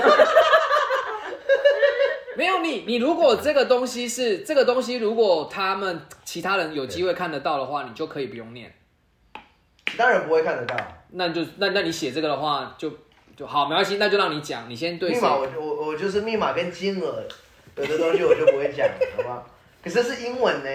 [2.34, 8.72] 没有你，你如果这个东西是这个东西，如果他们其他人有机会看得到的话，你就可以不用念。
[9.98, 10.74] 当然不会看得到。
[11.10, 12.90] 那就那那你写这个的话就
[13.36, 15.16] 就好，没关系，那就让你讲，你先对谁？
[15.16, 17.22] 密码我我我就是密码跟金额，
[17.76, 19.44] 有的东西我就不会讲，好吧？
[19.84, 20.70] 可是是英文呢。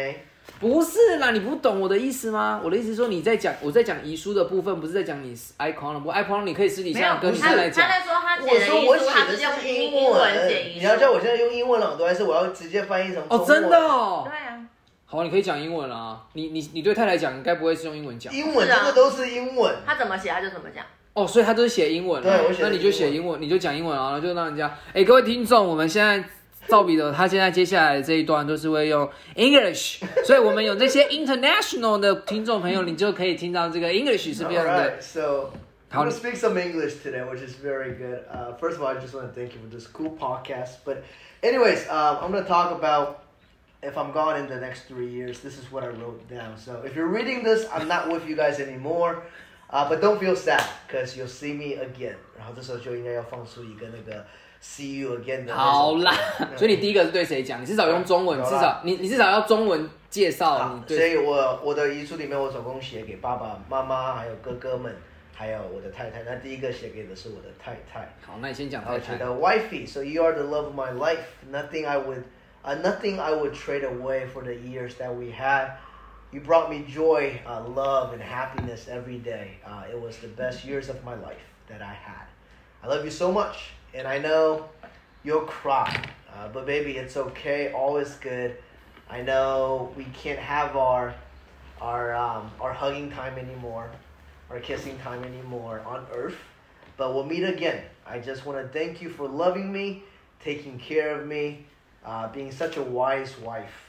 [0.60, 2.60] 不是啦，你不懂我的意思吗？
[2.64, 7.88] 我的意思是说你在讲我在讲遗书的部分，不是在讲你 icon 的部分，icon 你可以私底，下跟你他他太太讲。
[7.88, 10.80] 在说他我写的遗书，说我写他是用的是英英文写遗书。
[10.80, 14.24] 你要叫我现在用英文朗读，还是我要直接翻译成哦，真的哦。
[14.28, 14.60] 对啊，
[15.06, 16.24] 好，你可以讲英文啊。
[16.34, 19.76] 你你你对太太讲，应该不会是用英文讲英文这个都是英文。
[19.86, 20.84] 他怎么写他就怎么讲。
[21.14, 22.24] 哦，所以他都是写英文啊。
[22.24, 24.76] 对我写那你就写英文，你就讲英文啊，然后就让人家。
[24.94, 26.24] 哎，各位听众，我们现在
[26.69, 34.93] 赵彼得他现在接下来的这一段都是会用 English，所以我们有那些 international 的听众朋友，你就可以听到这个 English 是非常的。
[34.93, 35.51] Alright, so
[35.91, 38.25] How I'm do- gonna speak some English today, which is very good.
[38.31, 40.79] Uh, first of all, I just want to thank you for this cool podcast.
[40.85, 41.03] But,
[41.43, 43.25] anyways, um, I'm gonna talk about
[43.83, 45.41] if I'm gone in the next three years.
[45.41, 46.57] This is what I wrote down.
[46.57, 49.25] So if you're reading this, I'm not with you guys anymore.
[49.69, 52.17] Uh, but don't feel sad, because you'll see me again.
[52.39, 54.25] 然后这时候就应该要放出一个那个
[54.67, 57.61] see you again 的那首好啦歌，所以你第一个是对谁讲？
[57.61, 60.97] 你至少用中文，有啦至少你你至少要中文介绍好你，对。
[60.97, 64.95] 所以我我的遗书里面，我总共写给爸爸妈妈还有哥哥们，
[65.35, 66.23] 还有我的太太。
[66.23, 68.01] 那第一个写给的是我的太太。
[68.25, 68.95] 好，那你先讲太太。
[68.95, 71.25] 我觉得 wifey, so you are the love of my life.
[71.51, 72.23] Nothing I would,
[72.65, 75.71] uh, nothing I would trade away for the years that we had.
[76.31, 79.59] You brought me joy, uh, love, and happiness every day.
[79.67, 82.27] Uh, it was the best years of my life that I had.
[82.83, 84.70] I love you so much, and I know
[85.24, 87.72] you'll cry, uh, but baby, it's okay.
[87.72, 88.58] All is good.
[89.10, 91.14] I know we can't have our
[91.82, 93.90] our um, our hugging time anymore,
[94.50, 96.38] our kissing time anymore on Earth,
[96.98, 97.84] but we'll meet again.
[98.06, 100.04] I just want to thank you for loving me,
[100.44, 101.66] taking care of me,
[102.06, 103.88] uh, being such a wise wife.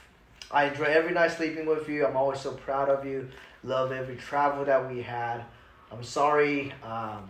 [0.51, 2.05] I enjoy every night sleeping with you.
[2.05, 3.29] I'm always so proud of you.
[3.63, 5.43] Love every travel that we had.
[5.91, 7.29] I'm sorry um,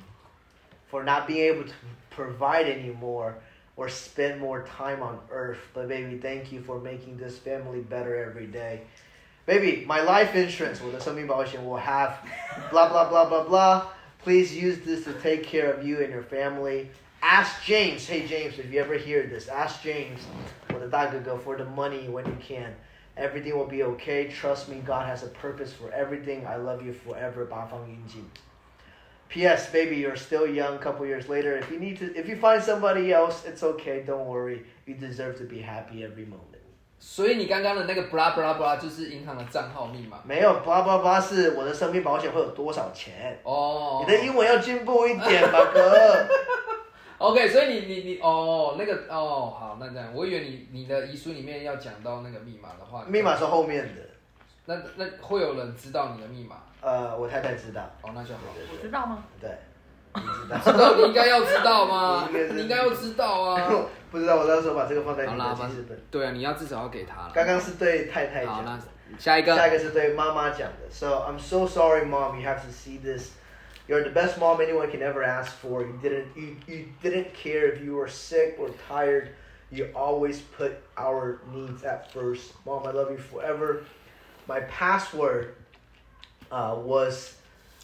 [0.90, 1.74] for not being able to
[2.10, 3.38] provide anymore
[3.76, 5.60] or spend more time on earth.
[5.74, 8.82] But baby, thank you for making this family better every day.
[9.46, 12.20] Baby, my life insurance with the Sumi will have
[12.70, 13.88] blah blah blah blah blah.
[14.22, 16.90] Please use this to take care of you and your family.
[17.22, 18.06] Ask James.
[18.06, 20.20] Hey James, if you ever hear this, ask James
[20.68, 20.88] for the
[21.24, 22.76] go for the money when you can.
[23.18, 24.28] Everything will be okay.
[24.28, 26.46] Trust me, God has a purpose for everything.
[26.46, 28.26] I love you forever, Ba Fang Yunjin.
[29.30, 29.72] P.S.
[29.72, 30.76] Baby, you're still young.
[30.76, 34.04] A couple years later, if you need to, if you find somebody else, it's okay.
[34.04, 34.66] Don't worry.
[34.86, 36.58] You deserve to be happy every moment.
[37.02, 40.20] 所以你刚刚的那个 blah blah blah 就是银行的账号密码。
[40.26, 43.40] 没有 blah blah blah 是我的生命保险会有多少钱？
[43.44, 46.28] 哦，你的英文要进步一点吧，哥。
[47.20, 54.02] OK，所以你你你哦，那个哦，好，那这样，我以为你你的遗书里面要讲到那个密码的话，密码是后面的，
[54.66, 56.58] 那那会有人知道你的密码？
[56.81, 57.83] 呃，我太太知道。
[58.03, 58.41] 哦，那就好。
[58.73, 59.25] 我知道吗？
[59.41, 59.51] 对，
[60.15, 60.59] 你知道？
[60.59, 62.29] 知道你应该要知道吗？
[62.33, 63.87] 你应该要知道啊。
[64.11, 65.99] 不知道，我到时候把这个放在你的记事本。
[66.11, 67.31] 对啊，你要至少要给他。
[67.35, 68.55] 刚刚是对太太讲。
[68.55, 68.79] 好，那
[69.19, 69.55] 下一个。
[69.57, 70.91] 下一个是对妈妈讲的。
[70.91, 72.39] So I'm so sorry, mom.
[72.39, 73.33] You have to see this.
[73.87, 75.83] You're the best mom anyone can ever ask for.
[75.83, 79.29] You didn't you, you didn't care if you were sick or tired.
[79.71, 82.53] You always put our needs at first.
[82.65, 83.85] Mom, I love you forever.
[84.47, 85.55] My password
[86.51, 87.37] uh, was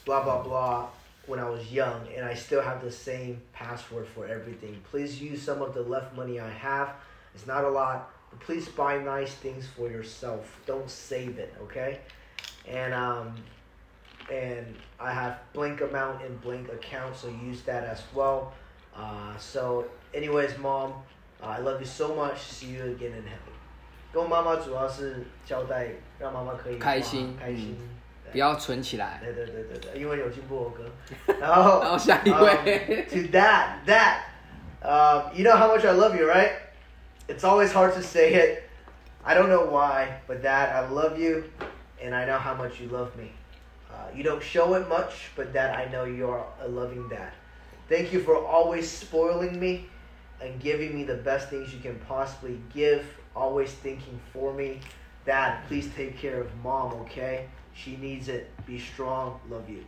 [0.04, 0.88] blah blah blah
[1.26, 4.80] when I was young, and I still have the same password for everything.
[4.90, 6.94] Please use some of the left money I have.
[7.34, 10.60] It's not a lot, but please buy nice things for yourself.
[10.66, 12.00] Don't save it, okay?
[12.66, 13.34] And um,
[14.30, 14.66] and
[14.98, 18.52] I have blank amount in blank account, so use that as well.
[18.96, 20.94] Uh, so, anyways, mom,
[21.42, 22.40] uh, I love you so much.
[22.40, 23.54] See you again in heaven.
[24.12, 27.76] 跟我妈妈主要是交代，让妈妈可以开心，开心，
[28.34, 29.20] 不要存起来。
[29.22, 30.84] 对对对对对，因为有进步，我哥。
[31.40, 33.06] 然后，然后下一位。
[33.10, 34.20] To that that,
[34.82, 36.52] um, you know how much I love you, right?
[37.28, 38.62] It's always hard to say it.
[39.22, 41.44] I don't know why, but Dad, I love you,
[42.02, 43.32] and I know how much you love me.
[43.90, 47.32] Uh, you don't show it much, but Dad, I know you're a loving dad.
[47.88, 49.88] Thank you for always spoiling me
[50.40, 54.80] and giving me the best things you can possibly give, always thinking for me.
[55.26, 57.46] Dad, please take care of mom, okay?
[57.74, 58.50] She needs it.
[58.66, 59.40] Be strong.
[59.50, 59.84] Love you.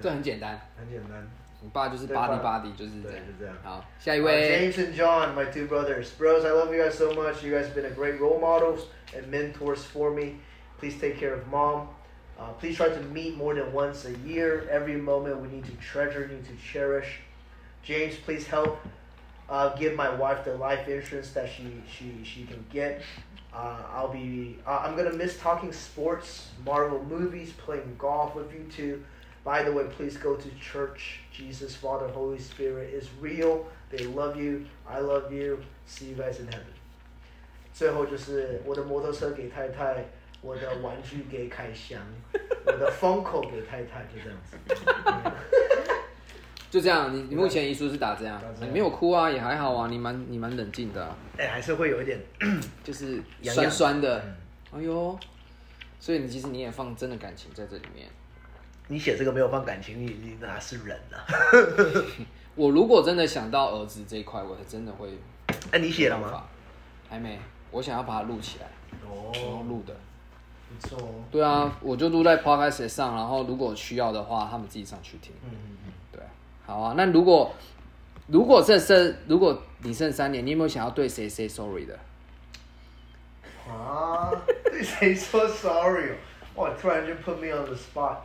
[0.00, 1.28] 这很简单，很简单。
[1.62, 3.18] 我爸就是 body body，就是这样。
[3.26, 3.54] 就这样。
[3.62, 4.48] 好，下一位。
[4.48, 6.10] Uh, James and John, my two brothers.
[6.16, 7.42] Bros, I love you guys so much.
[7.42, 10.36] You guys have been a great role models and mentors for me.
[10.78, 11.88] Please take care of mom.
[12.38, 14.66] Uh, please try to meet more than once a year.
[14.70, 17.20] Every moment we need to treasure, need to cherish.
[17.82, 18.78] James, please help
[19.50, 23.02] uh, give my wife the life insurance that she she she can get.
[23.54, 24.58] Uh, I'll be.
[24.66, 29.02] Uh, I'm gonna miss talking sports, Marvel movies, playing golf with you too.
[29.44, 31.20] By the way, please go to church.
[31.32, 33.66] Jesus, Father, Holy Spirit is real.
[33.90, 34.66] They love you.
[34.88, 35.62] I love you.
[35.86, 36.74] See you guys in heaven.
[37.72, 40.04] 最后就是我的摩托车给太太。
[40.42, 42.00] 我的玩具给凯翔，
[42.64, 44.56] 我的封口给太太，就这样子。
[46.75, 51.15] 就这样，你你目前遗书是打这样，你没有哭啊，也还好啊，你蛮你蛮冷静的。
[51.37, 52.19] 哎，还是会有一点，
[52.83, 54.21] 就是酸酸的。
[54.73, 55.17] 哎呦，
[56.01, 58.09] 所以你其实你也放真的感情在这里面。
[58.89, 61.23] 你写这个没有放感情，你你哪是人啊？
[62.55, 65.07] 我如果真的想到儿子这一块，我是真的会。
[65.71, 66.43] 哎，你写了吗？
[67.09, 67.39] 还没，
[67.71, 68.67] 我想要把它录起来。
[69.09, 69.95] 哦，录的。
[70.67, 70.99] 不错。
[71.31, 75.31] 对啊，我就录在 Podcast 上，然后如果需要的话，他们自己上去听。
[75.45, 75.49] 嗯
[76.65, 76.93] 好啊。
[76.97, 77.53] 那如果
[78.27, 81.99] 如果这剩，如果你剩三年，你有没有想要对谁 say sorry 的？
[83.67, 84.31] 啊？
[84.63, 86.11] 对谁说 sorry？
[86.55, 86.71] 哇！
[86.79, 88.17] 突然就 put me on the spot。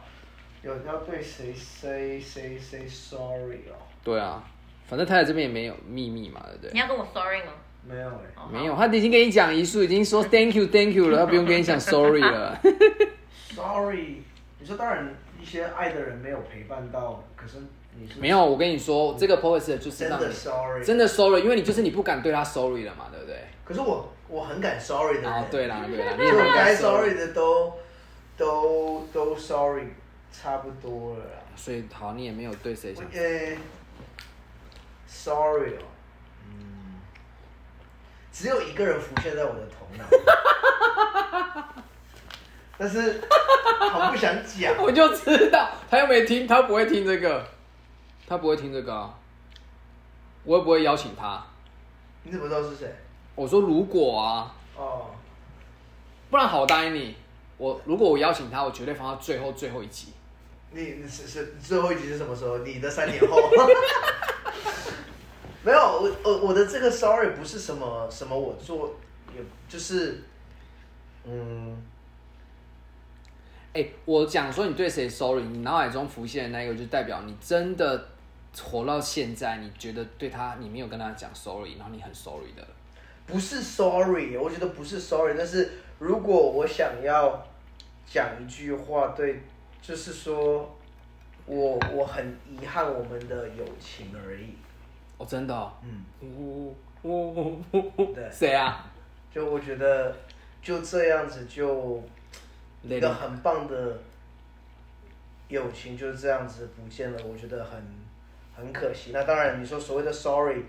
[0.62, 3.80] 有要对谁 say say say sorry 哦？
[4.04, 4.44] 对啊，
[4.86, 6.70] 反正太太这边也没有秘密嘛，对不对？
[6.74, 7.52] 你要跟我 sorry 吗？
[7.82, 12.60] 没有哎，没有，他已经跟你讲一束，已经说 thank you thank you 了，他不用跟你讲 sorry 了。
[13.56, 14.22] sorry，
[14.58, 17.56] 你说当然一些爱的人没有陪伴到，可是
[18.18, 23.36] 没有，我跟你说，这个 pose 就是真的让你 sorry，真的 sorry，因为你就是你不敢对他 sorry 了嘛，对不对？
[23.64, 27.72] 可是我我很敢 sorry 的人，哦，对啦，对啦，你也就我该很敢 sorry 的都
[28.36, 29.84] 都都 sorry
[30.32, 31.42] 差不多了啦。
[31.56, 33.04] 所以好，你也没有对谁想。
[33.12, 33.56] 呃
[35.06, 35.84] ，sorry 哦，
[36.48, 37.00] 嗯，
[38.32, 40.04] 只有一个人浮现在我的头脑，
[42.78, 43.20] 但是
[43.90, 44.74] 好不想讲。
[44.82, 47.44] 我就知道他又没听，他不会听这个，
[48.30, 49.12] 他不会听这个啊。
[50.44, 51.44] 我也不会邀请他。
[52.22, 52.88] 你怎么知道是谁？
[53.34, 55.06] 我说如果啊，哦，
[56.30, 57.16] 不然好，我答应你，
[57.58, 60.12] 我如果我邀请他，我绝对放到最后最后一集。
[60.70, 62.58] 你你是是最后一集是什么时候？
[62.58, 63.36] 你的三年后？
[65.64, 68.94] 没有，我我我的这个 sorry 不是什么什么我做，
[69.34, 70.22] 也就是，
[71.24, 71.76] 嗯，
[73.74, 78.08] 哎、我讲说你对谁 sorry，你脑海中浮现的那个，就代表你真的
[78.62, 82.66] 活到现在，你觉得对他，你没有跟他讲 sorry，然后你很 sorry 的。
[83.26, 87.46] 不是 sorry，我觉得不是 sorry，但是如果我想要
[88.04, 89.40] 讲一句话，对，
[89.80, 90.76] 就是说
[91.46, 94.54] 我我很遗憾我们的友情而已。
[95.16, 95.72] 哦，真的、哦。
[95.82, 98.90] 嗯，呜呜呜呜对谁啊？
[99.32, 100.12] 就我觉得
[100.60, 102.02] 就这样子就
[102.82, 103.96] 一个很棒的
[105.46, 107.80] 友情就是这样子不见了，我觉得很
[108.54, 109.10] 很可惜。
[109.12, 110.64] 那当然，你说所谓的 sorry，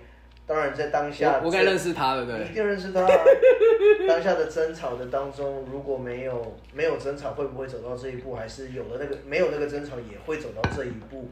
[0.45, 2.39] 当然在当下我我该认识他，对不对？
[2.39, 3.07] 你一定认识他、啊。
[4.07, 8.35] 当下的争吵的当中，如果没有没有争吵，会不会走到这一步？
[8.35, 11.29] 还是有了那个没有那个争吵，也会走到这一步？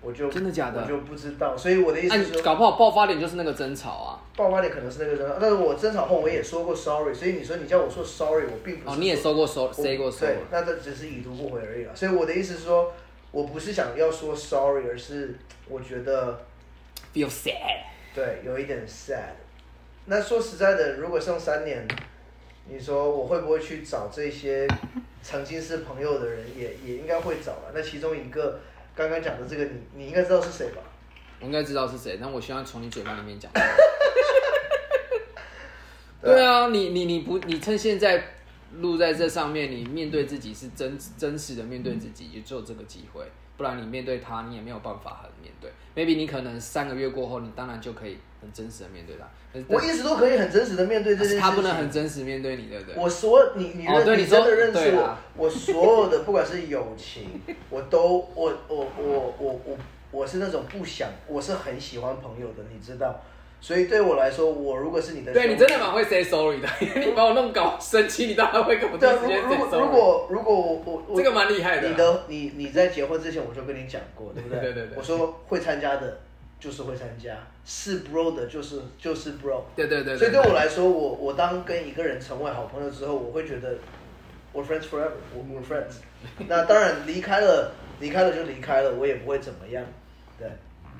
[0.00, 1.56] 我就真的假的我就不知道。
[1.56, 4.22] 所以我的意啊，思是说，你搞不好爆发点就是那个争吵啊。
[4.36, 11.96] 爆发点可能是那个争吵，但是我争吵后我也说过 sorry，所以你说你叫我说 sorry，我并不是哦，你也说过 sorry，say 过 sorry 对，那这只是已读不回而已了。
[11.96, 12.92] 所以我的意思是说，
[13.30, 15.34] 我不是想要说 sorry，而是
[15.68, 16.44] 我觉得
[17.14, 17.84] feel sad。
[18.14, 19.34] 对有一点 sad。
[20.06, 21.86] 那说实在的，如果剩三年，
[22.66, 24.66] 你说我会不会去找这些
[25.22, 27.72] 曾经是朋友的人，也也应该会找了。
[27.74, 28.58] 那其中一个
[28.94, 30.80] 刚刚讲的这个，你你应该知道是谁吧？
[31.40, 33.52] 我应该知道是谁，但我希望从你嘴巴里面讲。
[36.20, 38.20] 对啊，你你你不，你趁现在
[38.76, 43.24] 录在这上面，你面对自己是真真实的面对自己，也只有这个机会，
[43.56, 45.70] 不然你面对他，你也没有办法很面对。
[45.96, 49.26] maybe 你可能三个月过后，你当然就可以很真实的面对他，
[49.68, 51.40] 我一直都可以很真实的面对这件事情。
[51.40, 52.94] 他不能很真实面对你，对不对？
[52.96, 57.40] 我所你你认、哦对你真的认识我，我所有的不管是友情，
[57.70, 59.78] 我都我我我我我
[60.10, 63.20] 我是那种不想，我是很喜欢朋友的，你知道。
[63.60, 69.66] 所以对我来说，我如果是你的对你真的蛮会 say sorry 的，因 为你把我弄搞生气，你当然会跟我第对啊，一时间如果。
[69.80, 74.60] 如果如果我我我这个蛮厉害的啊你的你你在结婚之前我就跟你讲过，对不对？
[74.60, 76.18] 对对对我说会参加的
[76.60, 79.62] 就是会参加，是 bro 的就是就是 bro。
[79.74, 83.74] 对对对所以对我来说，我我当跟一个人成为好朋友之后，我会觉得
[84.52, 85.96] 我 friends forever，我们 friends。
[86.48, 89.84] 那当然离开了，离开了就离开了，我也不会怎么样，
[90.38, 90.48] 对。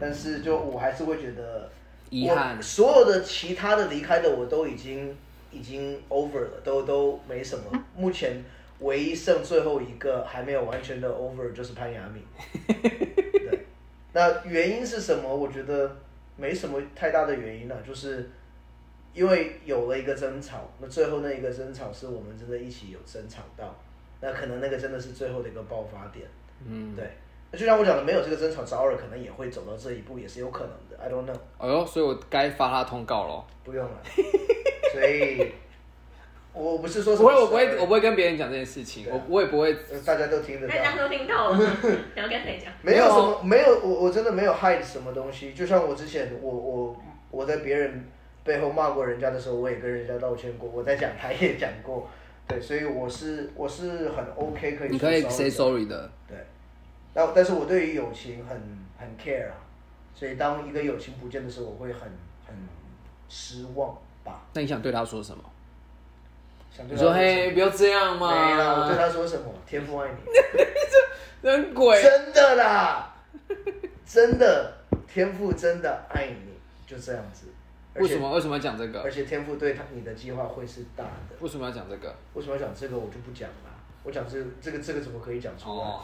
[0.00, 1.68] 但是就我还是会觉得
[2.10, 5.16] 遗憾我所有的其他的离开的我都已经
[5.50, 7.64] 已经 over 了，都都没什么。
[7.96, 8.44] 目前
[8.80, 12.22] 唯一剩最后一个还没有完全的 over 就是潘雅敏。
[12.70, 13.66] 对，
[14.12, 15.34] 那原因是什么？
[15.34, 15.96] 我觉得
[16.36, 18.30] 没什么太大的原因了、就是
[19.14, 23.74] 因为有了一个争吵，那最后那一个争吵是我们真的一起有争吵到，
[24.20, 26.26] 那可能那个真的是最后的一个爆发点。
[26.64, 27.08] 嗯，对，那
[27.52, 30.96] 就像我讲的，没有这个争吵，早晚可能也会走到这一步，也是有可能的。
[31.02, 33.46] I don't know，哎呦，所以我该发他通告咯。
[33.64, 33.90] 不用了。
[34.92, 35.52] 所以，
[36.52, 39.72] 我不是说什么不会，我不会，我不会跟别人讲这件事情，我我也不会。
[39.90, 40.74] 呃大家都听得到。
[40.74, 42.72] 大家都听到了，你要跟谁讲？
[42.82, 45.52] 没有什么，没有我我真的没有 hide 什么东西。
[45.54, 46.96] 就像我之前，我我
[47.30, 48.04] 我在别人
[48.44, 50.68] 背后骂过人家的时候，我也跟人家道歉过。
[50.68, 52.08] 我在讲台也讲过，
[52.46, 54.88] 对，所以我是我是很 OK 可以。
[54.90, 55.48] 你可以 say。
[55.48, 56.36] sorry 的，对，
[57.18, 58.56] 那但是我对于友情很
[58.96, 59.56] 很 care 啊，
[60.14, 62.02] 所以当一个友情不见的时候，我会很
[62.46, 62.54] 很
[63.28, 64.42] 失望吧。
[64.52, 65.42] 那你想对他说什么？
[66.70, 69.52] 想对他什么嘿，不要这样没啦，我对，他说什么？
[69.66, 70.18] 天父爱你。
[71.42, 72.00] 人鬼。
[72.00, 73.12] 真的啦，
[74.06, 74.72] 真的，
[75.12, 76.52] 天赋真的爱你，
[76.86, 77.48] 就这样子。
[77.94, 78.20] 而且为什？
[78.20, 79.10] 么为什么要讲这个而？
[79.10, 81.34] 且天赋对他你的计划会是大的。
[81.40, 82.14] 为什么要讲这个？
[82.34, 82.96] 为什么要讲这个？
[82.96, 83.56] 我就不讲了。
[84.04, 85.74] 我讲这个这个这个怎么可以讲出来？
[85.74, 86.00] 哦，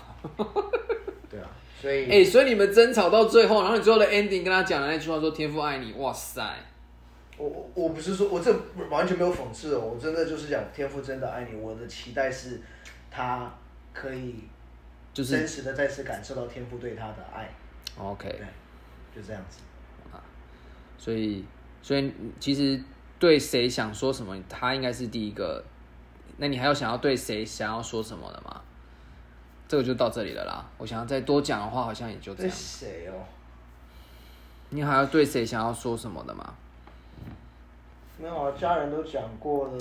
[1.34, 6.40] 对啊，所以哎、所以你们争吵到最后，然后你最后的 ending 跟他讲的那句话说“天父爱你”，哇塞，
[7.36, 8.54] 我我我不是说我这
[8.88, 11.58] 完全没有讽刺哦，我真的就是讲天赋真的爱你。
[11.58, 12.60] 我的期待是，
[13.10, 13.52] 他
[13.92, 14.36] 可以
[15.12, 17.52] 就是真实的再次感受到天父对他的爱
[17.98, 19.58] ，OK，对，就这样子
[20.12, 20.22] 啊。
[20.96, 21.44] 所以
[21.82, 22.80] 所以其实
[23.18, 25.64] 对谁想说什么，他应该是第一个。
[26.36, 28.60] 那你还有想要对谁想要说什么的吗？
[29.66, 30.64] 这个就到这里了啦。
[30.78, 32.56] 我想要再多讲的话，好像也就这对样。
[32.56, 33.24] 谁哦？
[34.70, 36.54] 你还要对谁想要说什么的吗？
[38.18, 39.72] 没有啊，家人都讲过了，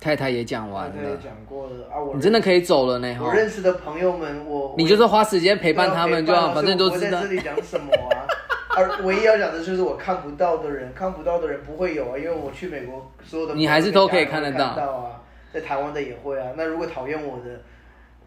[0.00, 1.98] 太太也讲完了，太太也讲过了啊。
[1.98, 3.24] 我你真的可以走了呢，哈。
[3.26, 7.32] 我认识的朋友们，我你就是花时间陪伴他们就好，反正都知道在这。
[7.32, 8.26] 里讲什么啊。
[8.74, 15.20] 而唯一要讲的就是我看不到的人，看不到的人不会有啊，因为我去美国所有的你还是都可以看得朋友跟家人到啊，
[15.52, 16.48] 在台湾的也会啊。
[16.56, 17.60] 那如果讨厌我的，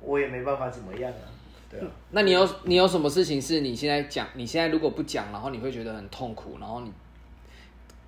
[0.01, 1.25] 我也没办法怎么样啊，
[1.69, 1.87] 对啊。
[2.11, 4.27] 那你有你有什么事情是你现在讲？
[4.35, 6.91] 你现在如果不讲，然后你会觉得很痛苦，然后你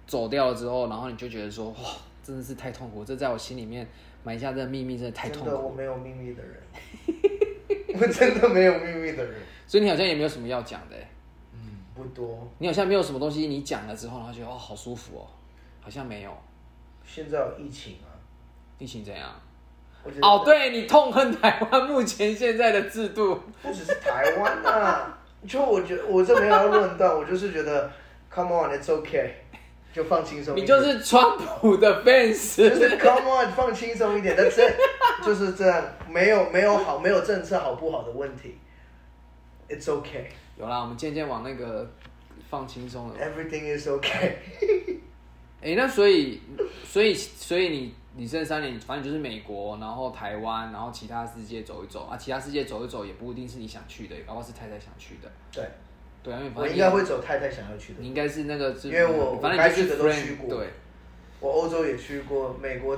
[0.06, 1.78] 走掉了之后，然后你就觉得说，哇，
[2.24, 3.88] 真的是太痛苦，这在我心里面
[4.24, 5.50] 埋下这个秘密，真的太痛苦。
[5.50, 6.62] 的我没有秘密的人，
[8.00, 11.08] 我真的没有秘密的人，所以你好像也没有什么要讲的欸，
[11.54, 11.60] 嗯，
[11.96, 12.48] 不多。
[12.60, 15.28] 你好像没有什么东西你讲了之后，然后觉得哦好舒服哦，
[15.82, 16.32] 好像没有。
[17.04, 18.12] 现在有疫情啊，
[18.78, 19.34] 疫情怎样？
[20.08, 25.14] 我觉得哦，对你痛恨台湾目前现在的制度，不只是台湾呐、
[25.46, 27.92] 就我觉得我这没有要论断，我就是觉得
[28.34, 29.32] ，come on，it's okay，
[29.94, 30.56] 就放轻松。
[30.56, 34.62] 你就是川普的 fans，就是 come on，放轻松一点，但是
[35.22, 38.58] 就是这样，没有没有好，没有政策好不好的问题
[39.68, 41.92] ，it's okay，everything 有啦，我们渐渐往那个
[42.50, 43.16] 放轻松了。
[43.20, 44.36] Everything is okay。
[45.60, 46.40] 哎、那所以，
[46.86, 55.32] 所以，所以你你剩三年，反正就是美国，然后台湾，然后其他世界走一走啊，其他世界走一走也不一定是你想去的，搞不好是太太想去的。
[55.52, 55.64] 对，
[56.24, 60.68] 对啊，因为反我正应该会走太太想要去的你，应该是那个是，因为我反正你就是我该去的都去过对，
[61.40, 62.98] 我欧洲也去过，美国，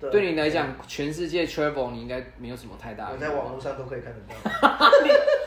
[0.00, 3.16] 对你来，讲，全世界 travel 你应该没有什么太大我。
[3.18, 4.90] 在网络上都可以看得到。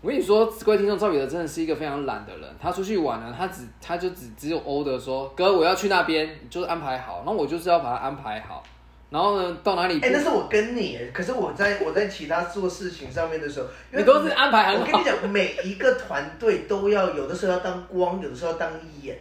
[0.00, 2.48] 我跟你说，各位听众，赵彼得真的是一个非常懒的人。
[2.60, 8.62] 他出去玩呢，他只他就只只有 order 说，哥我要去那边，就是安排好，然后我就是要把它安排好，
[9.10, 14.86] 然后呢到哪里不，哎、那是我跟你耶，可是我在我在其他做事情上面的时候，你都是安排很好。
[14.86, 18.70] 我跟你讲，每一个团队都要有的时候要当光，有的时候要当
[19.02, 19.18] 眼，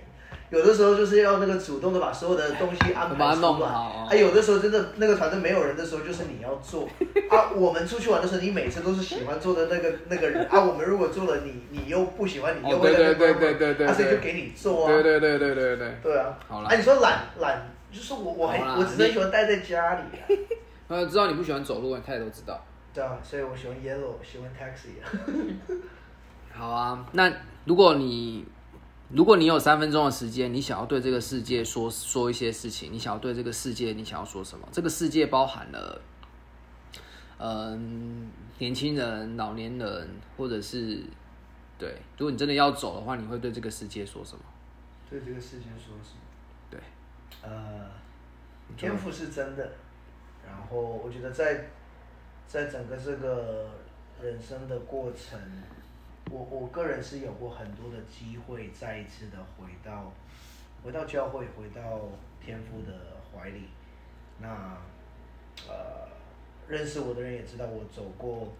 [0.49, 6.87] 有的时候就是要那个主动的把所有的东西安排好哦啊，有的时候真的那个团队没有人的时候，就是你要做
[7.29, 7.51] 啊。
[7.53, 10.63] 我们出去玩的时候，你每次都是喜欢做的那个那个人啊。
[10.63, 14.93] 我们如果做了你，你又不喜欢，你又哦会在那对对边对对对对啊，所以就给你做啊。
[14.93, 15.97] 对对对对对对。
[16.01, 16.37] 对啊。
[16.47, 20.23] 好了啊，你说懒懒，就是我我很我只是喜欢待在家里啊。
[20.87, 22.57] 呃，知道你不喜欢走路，太太都知道。
[22.93, 25.03] 对啊，所以我喜欢 yellow，喜欢 taxi 啊。
[26.57, 27.29] 好啊，那
[27.65, 28.45] 如果你
[29.09, 34.67] 如果你有三分钟的时间，你想要对这个世界说说一些事情，你想要对这个世界你想要说什么？
[34.71, 36.01] 这个世界包含了，
[37.37, 41.01] 嗯，年轻人、老年人，或者是
[41.77, 44.43] 对，如果你真的要走的话，你会对这个世界说什么？
[45.09, 46.21] 对这个世界说什么？
[46.69, 46.79] 对，
[47.41, 47.89] 呃，
[48.75, 49.71] 天赋是真的，
[50.45, 51.69] 然后我觉得在
[52.45, 53.69] 在整个这个
[54.21, 55.39] 人生的过程，
[56.31, 60.11] 我我个人是有过很多的机会，再一次的回到
[60.83, 62.01] 回到教会，回到
[62.43, 62.93] 天父的
[63.31, 63.63] 怀里。
[64.39, 64.47] 那
[65.67, 66.07] 呃，
[66.67, 68.53] 认识我的人也知道我走过。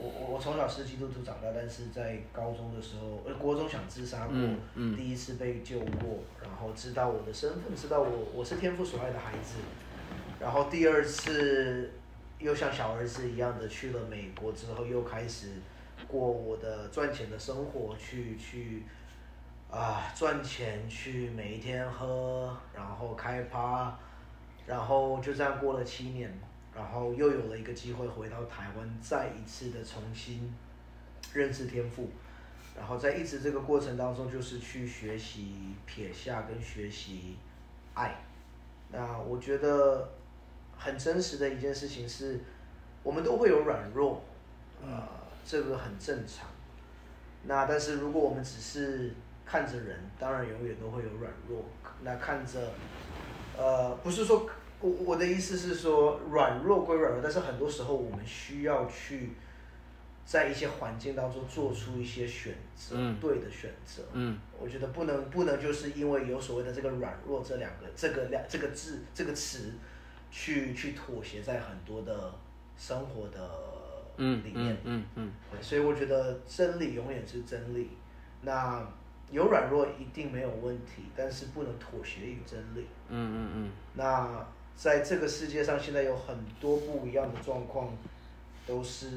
[0.00, 9.56] 我我我从小是基督徒长大，但是在高中的时候，呃，国中想自杀过，嗯嗯第一次被救过，然后知道我的身份，知道我我是天父所爱的孩子，
[10.38, 11.90] 然后第二次
[12.38, 15.48] 又像小儿子一样的去了美国之后，又开始
[16.08, 18.82] 过我的赚钱的生活，去去
[19.70, 23.96] 啊赚钱，去每一天喝，然后开趴，
[24.66, 26.32] 然后就这样过了七年，
[26.74, 30.52] 然后又有了一个机会回到台湾，再一次的重新
[31.32, 32.08] 认识天赋。
[32.76, 37.36] 然后在一直这个过程当中，就是去学习撇下跟学习
[37.92, 38.14] 爱。
[38.90, 40.08] 那我觉得
[40.76, 42.40] 很真实的一件事情是，
[43.02, 44.22] 我们都会有软弱，
[44.80, 45.08] 呃，
[45.48, 46.46] 这个很正常。
[47.44, 49.10] 那但是如果我们只是
[49.46, 51.64] 看着人，当然永远都会有软弱。
[52.02, 52.60] 那看着，
[53.56, 54.46] 呃，不是说
[54.80, 59.30] 我我的意思是说，软弱归软弱，但是很多时候我们需要去
[60.26, 64.02] 在一些环境当中做出一些选择，嗯对的选择。
[64.12, 69.72] 嗯我觉得不能不能就是因为有所谓的这个软弱这两个这个两这个字这个词，
[70.30, 72.34] 去去妥协在很多的
[72.76, 73.67] 生活的
[74.18, 74.76] 嗯里面。
[74.84, 77.88] 嗯嗯所以我觉得真理永远是真理。
[78.42, 78.86] 那
[79.30, 82.86] 有软弱一定没有问题，但是不能妥协于真理。
[83.08, 84.46] 嗯嗯嗯那
[84.76, 87.96] 在这个世界上，现在有很多不一样的状况，
[88.66, 89.08] 都是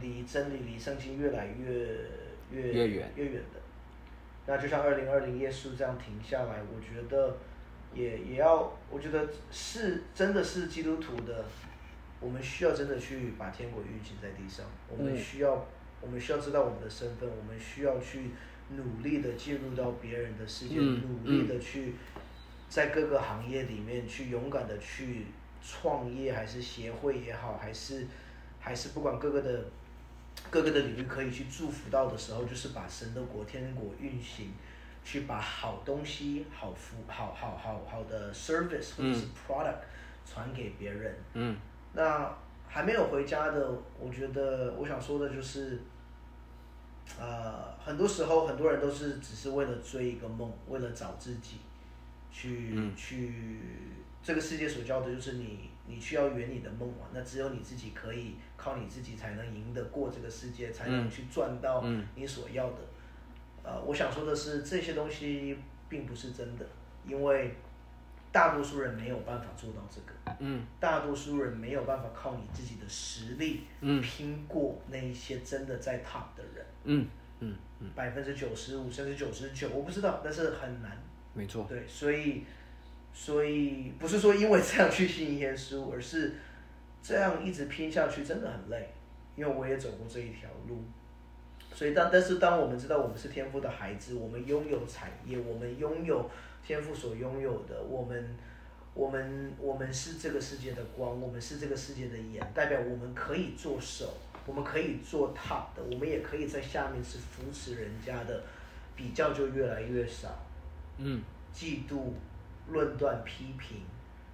[0.00, 1.68] 离真理、离圣经越来越
[2.50, 3.60] 越越远越远的。
[4.46, 7.36] 那就像二零二零耶稣这样停下来，我觉得
[7.94, 11.44] 也也要，我觉得是真的是基督徒的，
[12.20, 15.66] 我们需要真的去把天国运行在地上，我们嗯需要、
[16.00, 18.30] 我们需要知道我们的身份，我们需要去
[18.76, 21.94] 努力的进入到别人的世界，嗯努力的去
[22.68, 25.26] 在各个行业里面去勇敢的去
[25.62, 28.06] 创业，还是协会也好，还是
[28.60, 29.64] 还是不管各个的
[30.50, 34.52] 各个的领域可以去祝福到的时候，就是把神的国、天国运行，
[35.02, 39.80] 去把好东西、好服、好好好好的 service 或者是 product
[40.24, 41.16] 传给别人。
[41.32, 41.56] 嗯
[41.92, 42.36] 那
[42.68, 45.78] 还没有回家的，我觉得我想说的就是，
[47.18, 51.56] 呃，很多时候很多人都是只是为了追一个梦，为了找自己，
[52.30, 53.32] 去、嗯去
[54.22, 62.78] 这个世界所教的就是你你需要圆你的梦嘛，那只有你自己可以靠你自己才能赢得过这个世界，才能嗯去赚到嗯你所要的。
[63.64, 65.56] 呃，我想说的是，这些东西
[65.88, 66.64] 并不是真的，
[67.04, 67.54] 因为
[68.32, 70.36] 大多数人没有办法做到这个。
[70.38, 77.06] 嗯大多数人没有办法靠你自己的实力，嗯拼过那一些真的在 top 的人，嗯
[77.40, 77.54] 嗯，
[77.94, 80.90] 百分之九十五甚至九十九，我不知道，但是很难。
[81.32, 81.64] 没错。
[81.68, 82.44] 对，所以，
[83.12, 86.34] 所以不是说因为这样去信耶稣，而是
[87.02, 88.92] 这样一直拼下去真的很累，
[89.36, 90.82] 因为我也走过这一条路。
[91.72, 96.28] 所以当但是当我们知道我们是天赋的孩子，我们拥有产业，我们拥有
[96.64, 98.36] 天赋所拥有的，我们
[98.94, 104.12] 我们我们是这个世界的光，我们是这个世界的盐，代表我们可以做手，
[104.46, 108.42] 我们可以做 top 的，我们也可以在下面是扶持人家的，
[108.94, 110.28] 比较就越来越少。
[110.98, 112.12] 嗯嫉妒、
[112.68, 113.78] 论断、批评，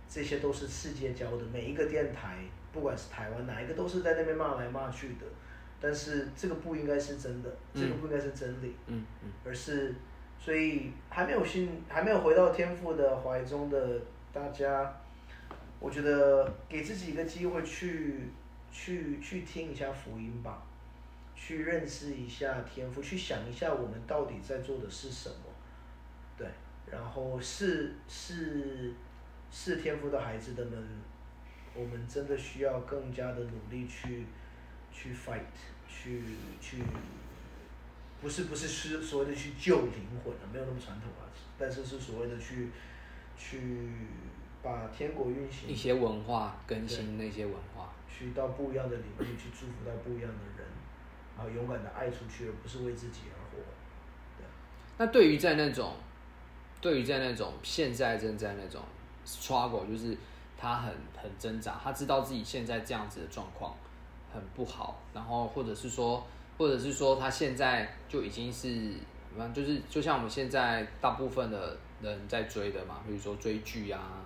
[0.07, 1.45] 这些都是世界教的。
[1.53, 5.25] 每一个电台，不管是台湾哪一个，都是在那边骂来骂去的。
[5.81, 9.95] 但是这个不应该是真的，嗯这个不应该是真理，嗯嗯而是，
[10.39, 14.01] 所以还没有信，还没有回到天父的怀中的
[14.33, 14.95] 大家，
[15.81, 18.31] 我觉得给自己一个机会去
[18.71, 20.63] 去去听一下福音吧，
[21.35, 25.37] 去认识一下天父，去想一下我们到底在做的是什么，
[26.39, 26.47] 对，
[26.91, 28.95] 然后是是
[29.51, 30.87] 是天父的孩子的们，
[31.75, 34.27] 我们真的需要更加的努力去
[34.93, 35.41] 去 fight，
[35.89, 36.23] 去
[36.61, 36.79] 去，
[38.21, 42.71] 不是不是是所谓的去救灵魂了，没有那么传统啊，但是是所谓的去
[43.37, 43.91] 去
[44.63, 47.93] 把天国运行一些文化更新那些文化。
[48.09, 50.67] 去到不一样的领域，去祝福到不一样的人，
[51.37, 53.63] 然后勇敢的爱出去，而不是为自己而活。
[54.39, 54.47] 对
[54.97, 55.95] 那对于在那种，
[56.81, 58.81] 对于在那种现在正在那种
[59.27, 60.17] struggle，就是
[60.57, 63.77] 他很很挣扎，他知道自己现在这样子的状况
[64.33, 66.27] 很不好，然后或者是说，
[66.59, 68.93] 或者是说他现在就已经是，
[69.37, 74.25] 反正就是就像我们现在大部分的人在追的嘛，比如说追剧啊，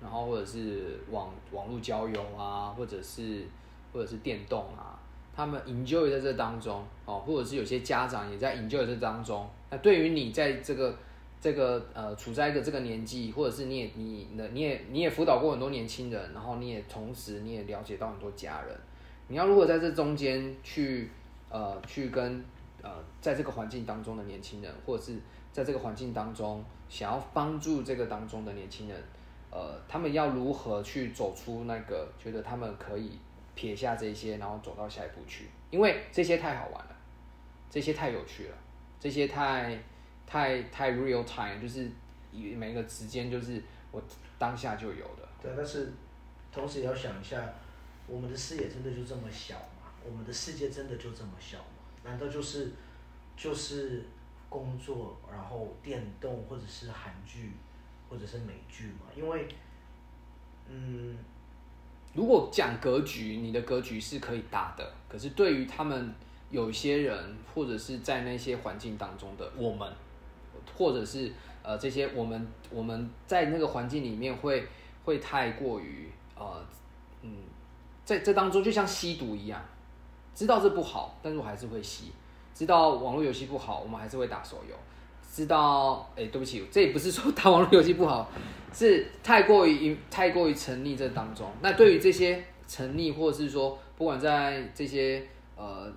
[0.00, 3.44] 然后或者是网网络交友啊，或者是
[3.92, 4.98] 或者是电动啊，
[5.34, 9.48] 他们 enjoy 在这当中哦，或者是有些家长也在 enjoy 这当中。
[9.70, 10.94] 那对于你在这个
[11.40, 18.76] 这个呃处在一个这个年纪，或者是你也你的你也你也辅导过很多年轻人，然后你也同时你也了解到很多家人，
[19.26, 21.10] 你要如果在这中间去
[21.52, 22.42] 呃去跟
[22.80, 22.90] 呃
[23.20, 25.20] 在这个环境当中的年轻人，或者是
[25.52, 28.98] 在这个环境当中想要帮助这个当中的年轻人，
[29.50, 33.18] 呃，他们要如何去走出那个觉得他们可以
[33.54, 35.46] 撇下这些，然后走到下一步去？
[35.70, 36.96] 因为这些太好玩了，
[37.70, 38.56] 这些太有趣了，
[38.98, 39.78] 这些太
[40.26, 41.86] 太太 real time，就是
[42.32, 44.02] 以每个时间就是我
[44.38, 45.28] 当下就有的。
[45.42, 45.92] 对，但是
[46.50, 47.36] 同时也要想一下，
[48.06, 49.54] 我们的视野真的就这么小？
[50.04, 51.64] 我们的世界真的就这么小吗？
[52.04, 52.70] 难道就是
[53.36, 54.04] 就是
[54.48, 57.52] 工作，然后电动或者是韩剧，
[58.10, 59.06] 或者是美剧吗？
[59.16, 59.48] 因为，
[60.68, 61.16] 嗯，
[62.14, 66.14] 如果讲格局，你的格局是可以大的，可是对于他们
[66.50, 69.90] 有些人，或者是在那些环境当中的我们，
[70.76, 71.32] 或者是
[71.62, 74.66] 呃这些我们我们在那个环境里面会
[75.04, 76.62] 会太过于呃
[77.22, 77.36] 嗯，
[78.04, 79.64] 在这当中就像吸毒一样，
[80.34, 82.06] 知道这不好，但是我还是会吸；
[82.54, 84.74] 知道网络游戏不好，我们还是会打手游；
[85.30, 88.30] 知道哎，对不起，这也不是说打网络游戏不好，
[88.72, 91.50] 是太过于太过于沉溺这当中。
[91.60, 95.22] 那对于这些沉溺，或者是说不管在这些
[95.56, 95.92] 呃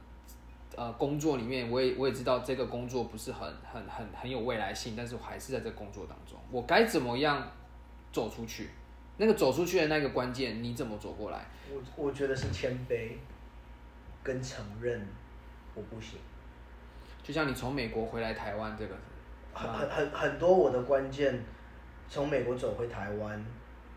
[0.75, 7.47] 呃工作里面，我也我也知道这个工作不是很很很很有未来性，但是我还是在这工作当中，我该怎么样
[8.11, 8.69] 走出去？
[9.17, 11.45] 那个走出去的那个关键，你怎么走过来？
[11.71, 13.11] 我我觉得是谦卑，
[14.25, 15.07] 跟承认
[15.75, 16.19] 我不行。
[17.21, 18.95] 就像你从美国回来台湾这个，
[19.53, 21.39] 很很很很多我的关键，
[22.09, 23.45] 从美国走回台湾，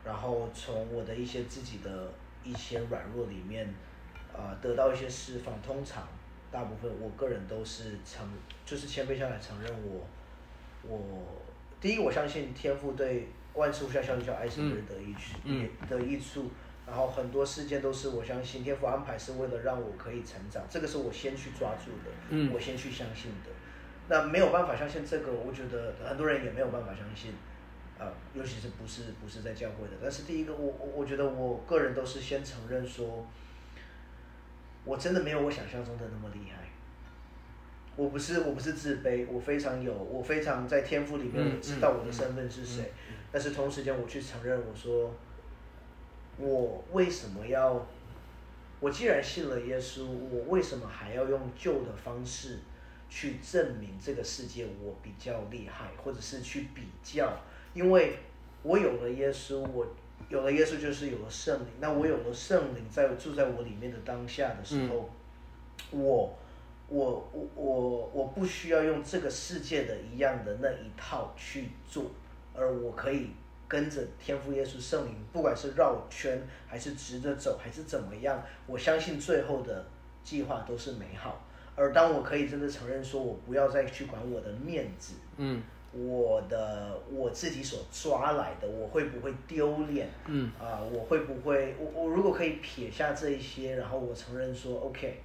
[0.05, 2.13] 然后从我的一些自己的
[2.45, 3.75] 一些软弱里面，
[4.35, 5.61] 呃，得到一些释放。
[5.63, 6.07] 通常
[6.51, 8.29] 大部分我个人都是承，
[8.67, 10.07] 就是谦卑下来承认我，
[10.83, 11.43] 我
[11.81, 16.51] 第一我相信天赋对万事无效效应叫爱是人得益处，嗯得益处。
[16.89, 23.51] 然后很多事件都是我相信天赋安排是为了让我可以成长，这个是我先去抓住的，嗯我先去相信的。
[24.09, 27.33] 那没有办法相信这个，我觉得很多人也没有办法相信，
[27.99, 29.93] 啊、尤其是不是不是在教会的。
[30.03, 33.27] 但是第一个，我我我觉得我个人都是先承认说，
[34.87, 36.67] 我真的没有我想象中的那么厉害。
[37.97, 42.91] 我不是我不是自卑，我非常有，我非常在天赋里面嗯我知道我的身份是谁，
[43.31, 45.13] 但是同时间我去承认，我说，
[46.39, 47.87] 我为什么要？
[48.81, 52.61] 我既然信了耶稣，我为什么还要用旧的方式
[53.11, 57.33] 去证明这个世界我比较厉害，或者是去比较？
[57.75, 58.19] 因为
[58.63, 59.85] 我有了耶稣，我
[60.29, 61.67] 有了耶稣就是有了圣灵。
[61.81, 65.11] 那我有了圣灵在住在我里面的当下的时候，
[65.91, 66.39] 我
[66.89, 72.13] 我我我我不需要用这个世界的一样的那一套去做，
[72.55, 73.31] 而我可以
[73.69, 79.85] 跟着天父耶稣圣灵，不管是绕圈还是直着走还是怎么样，我相信最后的
[80.25, 81.45] 计划都是美好。
[81.77, 85.63] 而当我可以真的承认说，我不要再去管我的面子，嗯
[85.93, 90.09] 我的我自己所抓来的，我会不会丢脸？
[90.27, 95.21] 嗯啊、我会不会我我如果可以撇下这一些，然后我承认说，OK，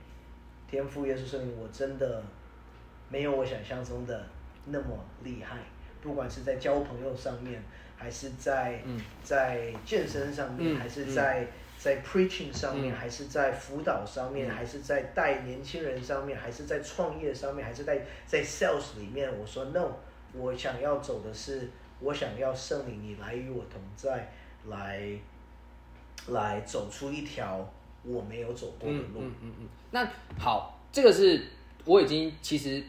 [0.69, 2.23] 天赋耶稣圣灵，我真的
[3.09, 4.25] 没有我想象中的
[4.65, 4.87] 那么
[5.23, 5.57] 厉害，
[6.01, 7.61] 不管是在交朋友上面，
[8.03, 8.99] 还是在、嗯。
[9.23, 11.47] 在健身上面，嗯还是在、
[11.77, 12.95] 在 preaching 上面，嗯。
[12.97, 14.51] 还是在辅导上面，嗯。
[14.53, 19.87] 还是在带年轻人上面，还是在创业上面，还是在在 sales 里面，我说 no，
[20.33, 21.69] 我想要走的是，
[22.01, 24.29] 我想要圣灵你来与我同在，
[24.67, 25.01] 来
[26.27, 27.73] 来走出一条
[28.03, 29.19] 我没有走过的嗯路。
[29.21, 29.67] 嗯嗯嗯。
[29.91, 30.05] 那
[30.37, 31.41] 好，这个是
[31.85, 32.83] 我已经其实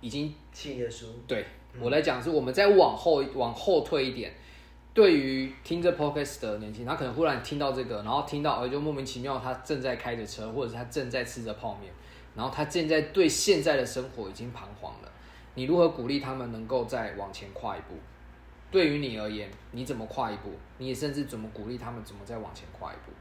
[0.00, 1.44] 已经信耶稣，对
[1.80, 4.32] 我来讲，是我们再往后往后退一点。
[4.92, 11.92] 对于听着 podcast 的年轻人，他可能忽然听到这个，然后听到，呃，就莫名其妙，他正在开着车，或者是他正在吃着泡面，
[12.36, 15.10] 然后他现在对现在的生活已经彷徨了。
[15.56, 17.94] 你如何鼓励他们能够再往前跨一步？
[18.70, 20.50] 对于你而言，你怎么跨一步？
[20.78, 23.12] 你也甚至怎么鼓励他们怎么再往前跨一步？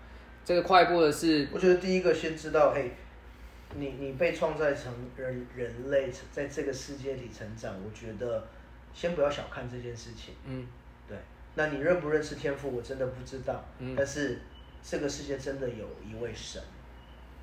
[0.46, 2.92] 这个跨一步的是，我觉得第一个先知道，嘿，
[3.76, 8.46] 你你被创造成人人类，在这个世界里成长，我觉得
[8.94, 10.34] 先不要小看这件事情。
[10.46, 10.68] 嗯
[11.08, 11.18] 对，
[11.56, 13.64] 那你认不认识天赋，我真的不知道。
[13.80, 14.40] 嗯但是
[14.82, 16.62] 这个世界真的有一位神。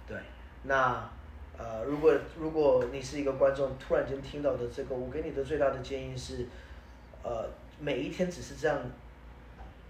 [0.06, 0.16] 对，
[0.64, 1.08] 那
[1.56, 6.46] 呃，如果如果你是一个观众，突然间听到的这个，我给你的最大的建议是，
[7.22, 8.80] 呃，每一天只是这样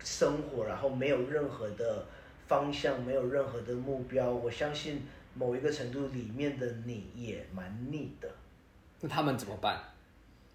[0.03, 2.05] 生活，然后没有任何的
[2.49, 8.28] 方向，没有任何的目标，我相信某一个程度里面的你也蛮腻的。
[9.01, 9.83] 那他们怎么办？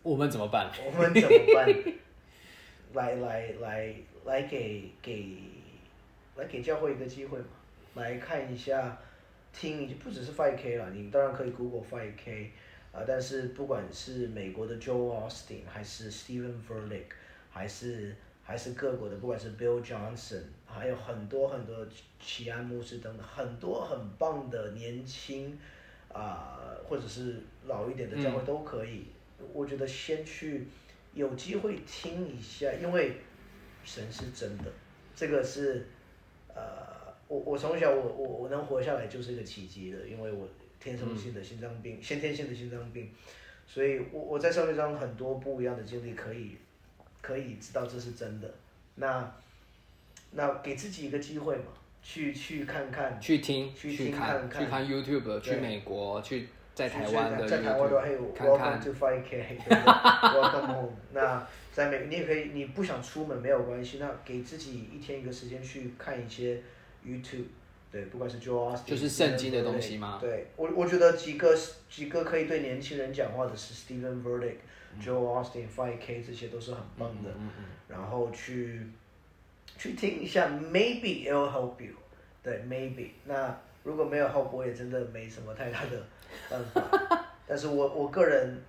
[0.04, 0.72] 我们怎么办？
[0.86, 1.68] 我们怎么办？
[2.94, 5.38] 来来来来给给
[6.36, 7.46] 来给教会一个机会嘛，
[7.96, 8.98] 来看一下，
[9.52, 12.52] 听一不只是 Five K 啦，你当然可以 Google Five K
[12.94, 17.06] 啊，但是不管是美国的 Joe Austin，还是 Stephen Furtick，
[17.50, 20.44] 还是还是各国的，不管是 Bill Johnson，
[20.78, 21.86] 还有很多很多
[22.20, 25.58] 奇安牧师等等，很多很棒的年轻
[26.14, 29.06] 啊、或者是老一点的教会都可以。
[29.54, 30.66] 我觉得先去
[31.14, 33.18] 有机会听一下，因为
[33.84, 34.66] 神是真的，
[35.16, 35.86] 这个是
[36.54, 40.48] 呃，我我从小我我我能活下来就是一个奇迹的，因为我
[40.80, 43.12] 天生性的心脏病，先天性的心脏病，
[43.68, 46.56] 所以我我在社会上很多不一样的经历，可以
[47.22, 48.50] 可以知道这是真的。
[48.96, 49.36] 那
[50.36, 51.64] 那给自己一个机会嘛，
[52.04, 59.94] 去去看看，去听、去听看、看去看 YouTube，去美国，去在去台湾的在台湾的话，嘿 YouTube 看，Welcome to Five K，对不对？
[60.42, 60.92] Welcome home。
[61.14, 66.62] 那在美，你也可以，你不想出门没有关系，那给自己一天一个时间去看一些
[67.06, 67.46] YouTube，
[67.90, 70.18] 对，不管是 Joe Austin，就是圣经的东西吗？
[70.20, 71.58] 对我，我觉得几个
[71.90, 74.58] 几个可以对年轻人讲话的是 Stephen Verdict、
[75.02, 77.30] Joe Austin、Five K，这些都是很棒的。
[77.30, 77.66] 嗯嗯。
[77.88, 78.82] 然后去
[79.78, 81.94] 去听一下，maybe it will help you。
[82.44, 83.10] 对，maybe。
[83.26, 86.02] 那如果没有 help，我也真的没什么太大的
[86.50, 86.82] 办法。
[87.48, 88.62] 但是我我个人，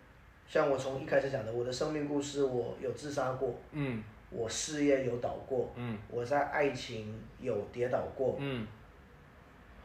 [0.46, 8.66] 像我从一开始讲的，我的生命故事，我有自杀过，嗯我事业有倒过，嗯我在爱情有跌倒过，嗯，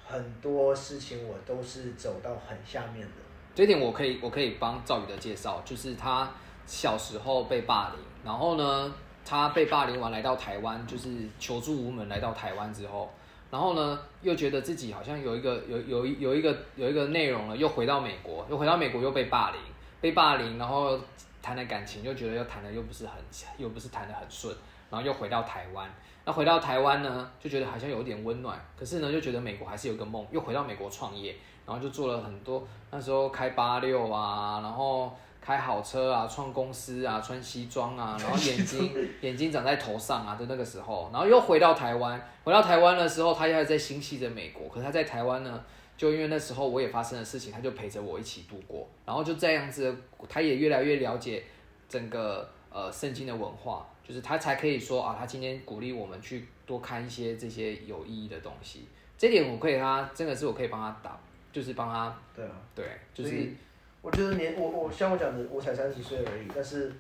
[0.05, 3.13] 很多事情我都是走到很下面的。
[3.53, 6.29] 这一点我可以我可以帮赵宇的介绍，就是他
[6.65, 8.93] 小时候被霸凌，然后呢，
[9.25, 11.09] 他被霸凌完来到台湾，就是
[11.39, 13.09] 求助无门来到台湾之后，
[13.49, 19.59] 然后呢，又觉得自己好像有一个有有一有一个有一个内容了，又回到美国，又回到美国又被霸凌，
[19.99, 20.99] 被霸凌，然后
[21.41, 23.13] 谈了感情又觉得又谈的又不是很
[23.57, 24.55] 又不是谈的很顺，
[24.89, 25.89] 然后又回到台湾。
[26.23, 35.11] 那回到台湾呢，就觉得好像有点温暖，可是呢，就觉得美国还是有个梦，又回到美国创业，然后就做了很多，那时候开八六啊，然后
[35.41, 45.63] 开好车啊，创公司啊，穿西装啊，然后眼睛 眼睛长在头上啊的那个时候，然后又回到台湾，回到台湾的时候，他还在心系着美国，可是他在台湾呢，
[45.97, 49.95] 就因为那时候我也发生了事情，他就陪着我一起度过，然后就这样子，
[50.29, 51.43] 他也越来越了解
[51.89, 58.87] 整个呃圣经的文化，就是他才可以说啊，他今天鼓励我们去多看一些这些有意义的东西。
[59.17, 61.19] 这点我可以他真的是我可以帮他打，
[61.51, 63.53] 就是帮他对啊，对，就是
[64.01, 66.91] 我觉得年我我像我讲的，我才三十岁而已，但是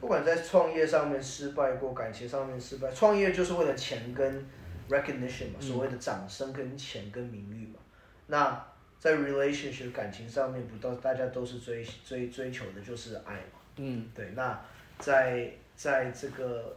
[0.00, 4.46] 不管在创业上面失败过，感情上面失败，创业就是为了钱跟
[4.88, 7.78] recognition 嘛，所谓的掌声跟钱跟名誉嘛。
[8.26, 8.64] 那
[8.98, 13.58] 在 relationship 感情上面，不都大家都是追追追求的就是爱嘛。
[13.76, 14.60] 嗯对，那
[14.98, 16.76] 在在这个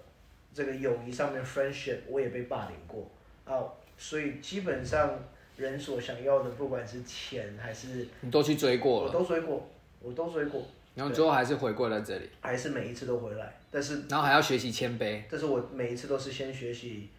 [0.54, 3.10] 这个友谊上面，friendship 我也被霸凌过
[3.44, 3.68] 啊，
[3.98, 5.20] 所以基本上
[5.56, 9.70] 人所想要的，不管是钱还是你都去追过我了，都追过，
[10.02, 15.22] 我都追过，然后最后还是回归了这里，还是每一次都回来，但是然后还要学习谦卑。
[15.30, 17.10] 但是我每一次都是先学习，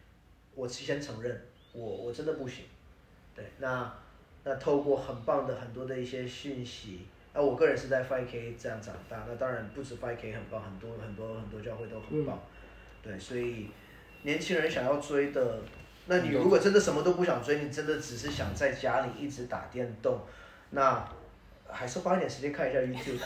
[0.54, 2.64] 我先承认我我真的不行，
[3.34, 3.92] 对，那
[4.42, 7.00] 那透过很棒的很多的一些讯息，
[7.32, 12.38] 那我个人是在 5K 这样长大，那当然不止 5K 很棒，很多很多很多教会都很棒，
[13.02, 13.68] 对，所以
[14.22, 15.60] 年轻人想要追的，
[16.06, 20.20] 那你如果真的什么都不想追，你真的只是想在家里一直打电动，
[20.70, 21.08] 那
[21.66, 23.20] 还是花一点时间看一下 YouTube。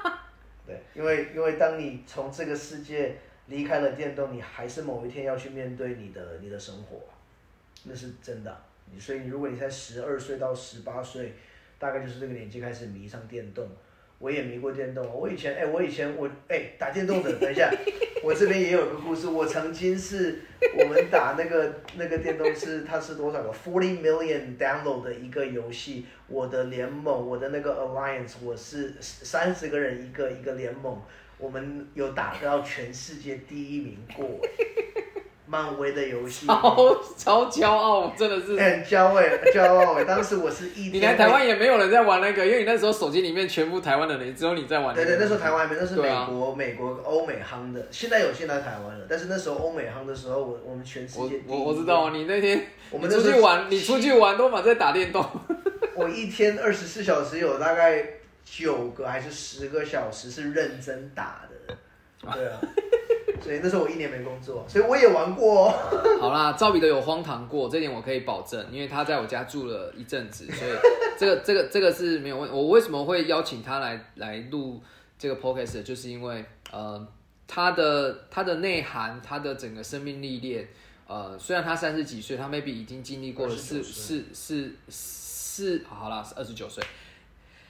[0.66, 3.16] 对，因为因为当你从这个世界
[3.46, 7.00] 离开了电动，你还是某一天要去面对你的你的生活，
[7.84, 8.60] 那是真的。
[8.98, 11.34] 所以如果你才十二岁到十八岁，
[11.78, 13.68] 大概就是这个年纪开始迷上电动。
[14.24, 17.70] 我也迷过电动，我以前哎、我以前我哎、打电动的， 等一下，
[18.22, 20.38] 我这边也有个故事，我曾经是
[20.78, 30.98] 我们打那个 那个电动是它是多少个？forty million download 的一个游戏，我的联盟，我的那个 alliance，我是三十个人一个一个联盟，
[31.36, 34.40] 我们有打到全世界第一名过，
[35.46, 38.56] 漫威的游戏，超超骄傲，真的是。
[38.56, 55.24] 很骄傲哎，骄傲哎，当时我是一你天来台湾也没有人在玩那个，因为你那时候手机里面全部台湾的人，只有你在玩、对对，那时候台湾还没，那是美国、美国、欧美夯的，现在有现在台湾了，但是那时候欧美夯的时候，我我们全世界我我知道，你那天我们出去玩，你出去玩都满在打电动。
[55.94, 58.04] 我一天二十四小时有大概
[58.44, 61.76] 九个还是十个小时是认真打的，
[62.32, 62.60] 对啊，
[63.42, 65.74] 所以那时候我一年没工作，所以我也玩过哦。
[66.20, 70.70] 好啦，赵彼得有荒唐过，这点我可以保证，因为他在我家住了一阵子，所以
[71.18, 72.50] 这个这个这个是没有问。
[72.50, 74.80] 我为什么会邀请他来来录
[75.18, 77.06] 这个 podcast，就是因为呃，
[77.46, 80.68] 他的他的内涵，他的整个生命历练，
[81.06, 86.82] 呃，虽然他三十几岁，他 maybe 已经经历过了四29四四四，好啦，二十九岁，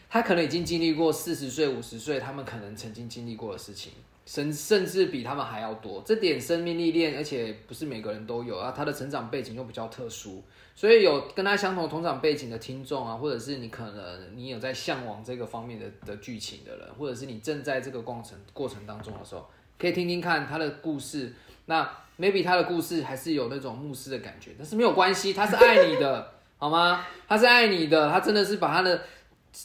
[0.09, 3.93] 他可能已经经历过四十岁、五十岁，他们可能曾经经历过的事情。
[4.27, 8.73] 甚甚至比他们还要多，这点生命历练，而且不是每个人都有啊。
[8.75, 10.43] 他的成长背景又比较特殊，
[10.75, 19.47] 所以有跟他相同成长背景的听众啊，或者是你可能你有在向往这个方面的的剧情的人，或者是你正在这个过程过程当中的时候，
[19.79, 21.33] 可以听听看他的故事。
[21.67, 27.05] 那 maybe 他的故事还是有那种牧师的感觉，但是没有关系，他是爱你的，好吗？
[27.27, 29.03] 他是爱你的，他真的是把他的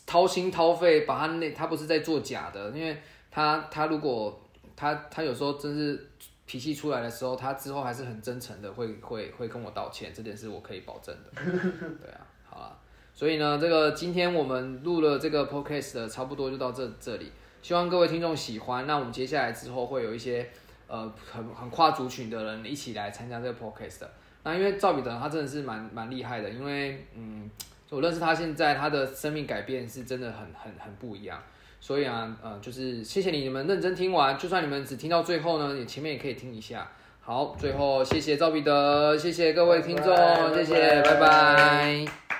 [0.05, 2.97] 掏心掏肺，把他那他不是在做假的，因为
[3.29, 4.41] 他他如果
[4.79, 6.07] 他他有时候真是
[6.45, 11.29] 脾气出来的时候，他之后还是很真诚的，会会会跟我道歉，这点是我可以保证的。
[12.01, 12.79] 对啊，好啊，
[13.13, 17.29] 所以呢，这个今天我们录了这个 podcast 的差不多就到这这里，
[17.61, 18.87] 希望各位听众喜欢。
[18.87, 20.49] 那我们接下来之后会有一些
[20.87, 24.09] 呃很很跨族群的人一起来参加这个 podcast 的。
[24.43, 27.51] 那因为赵彼得他真的是蛮蛮厉害的，因为嗯，
[27.89, 31.37] 我认识他现在他的生命改变是真的很很很不一样。
[31.79, 36.89] 所以啊，呃，就是谢谢你们认真听完，就算你们只听到最后呢，你前面也可以听一下。
[37.21, 42.38] 好，最后谢谢赵彼得，谢谢各位听众，拜拜谢谢，拜拜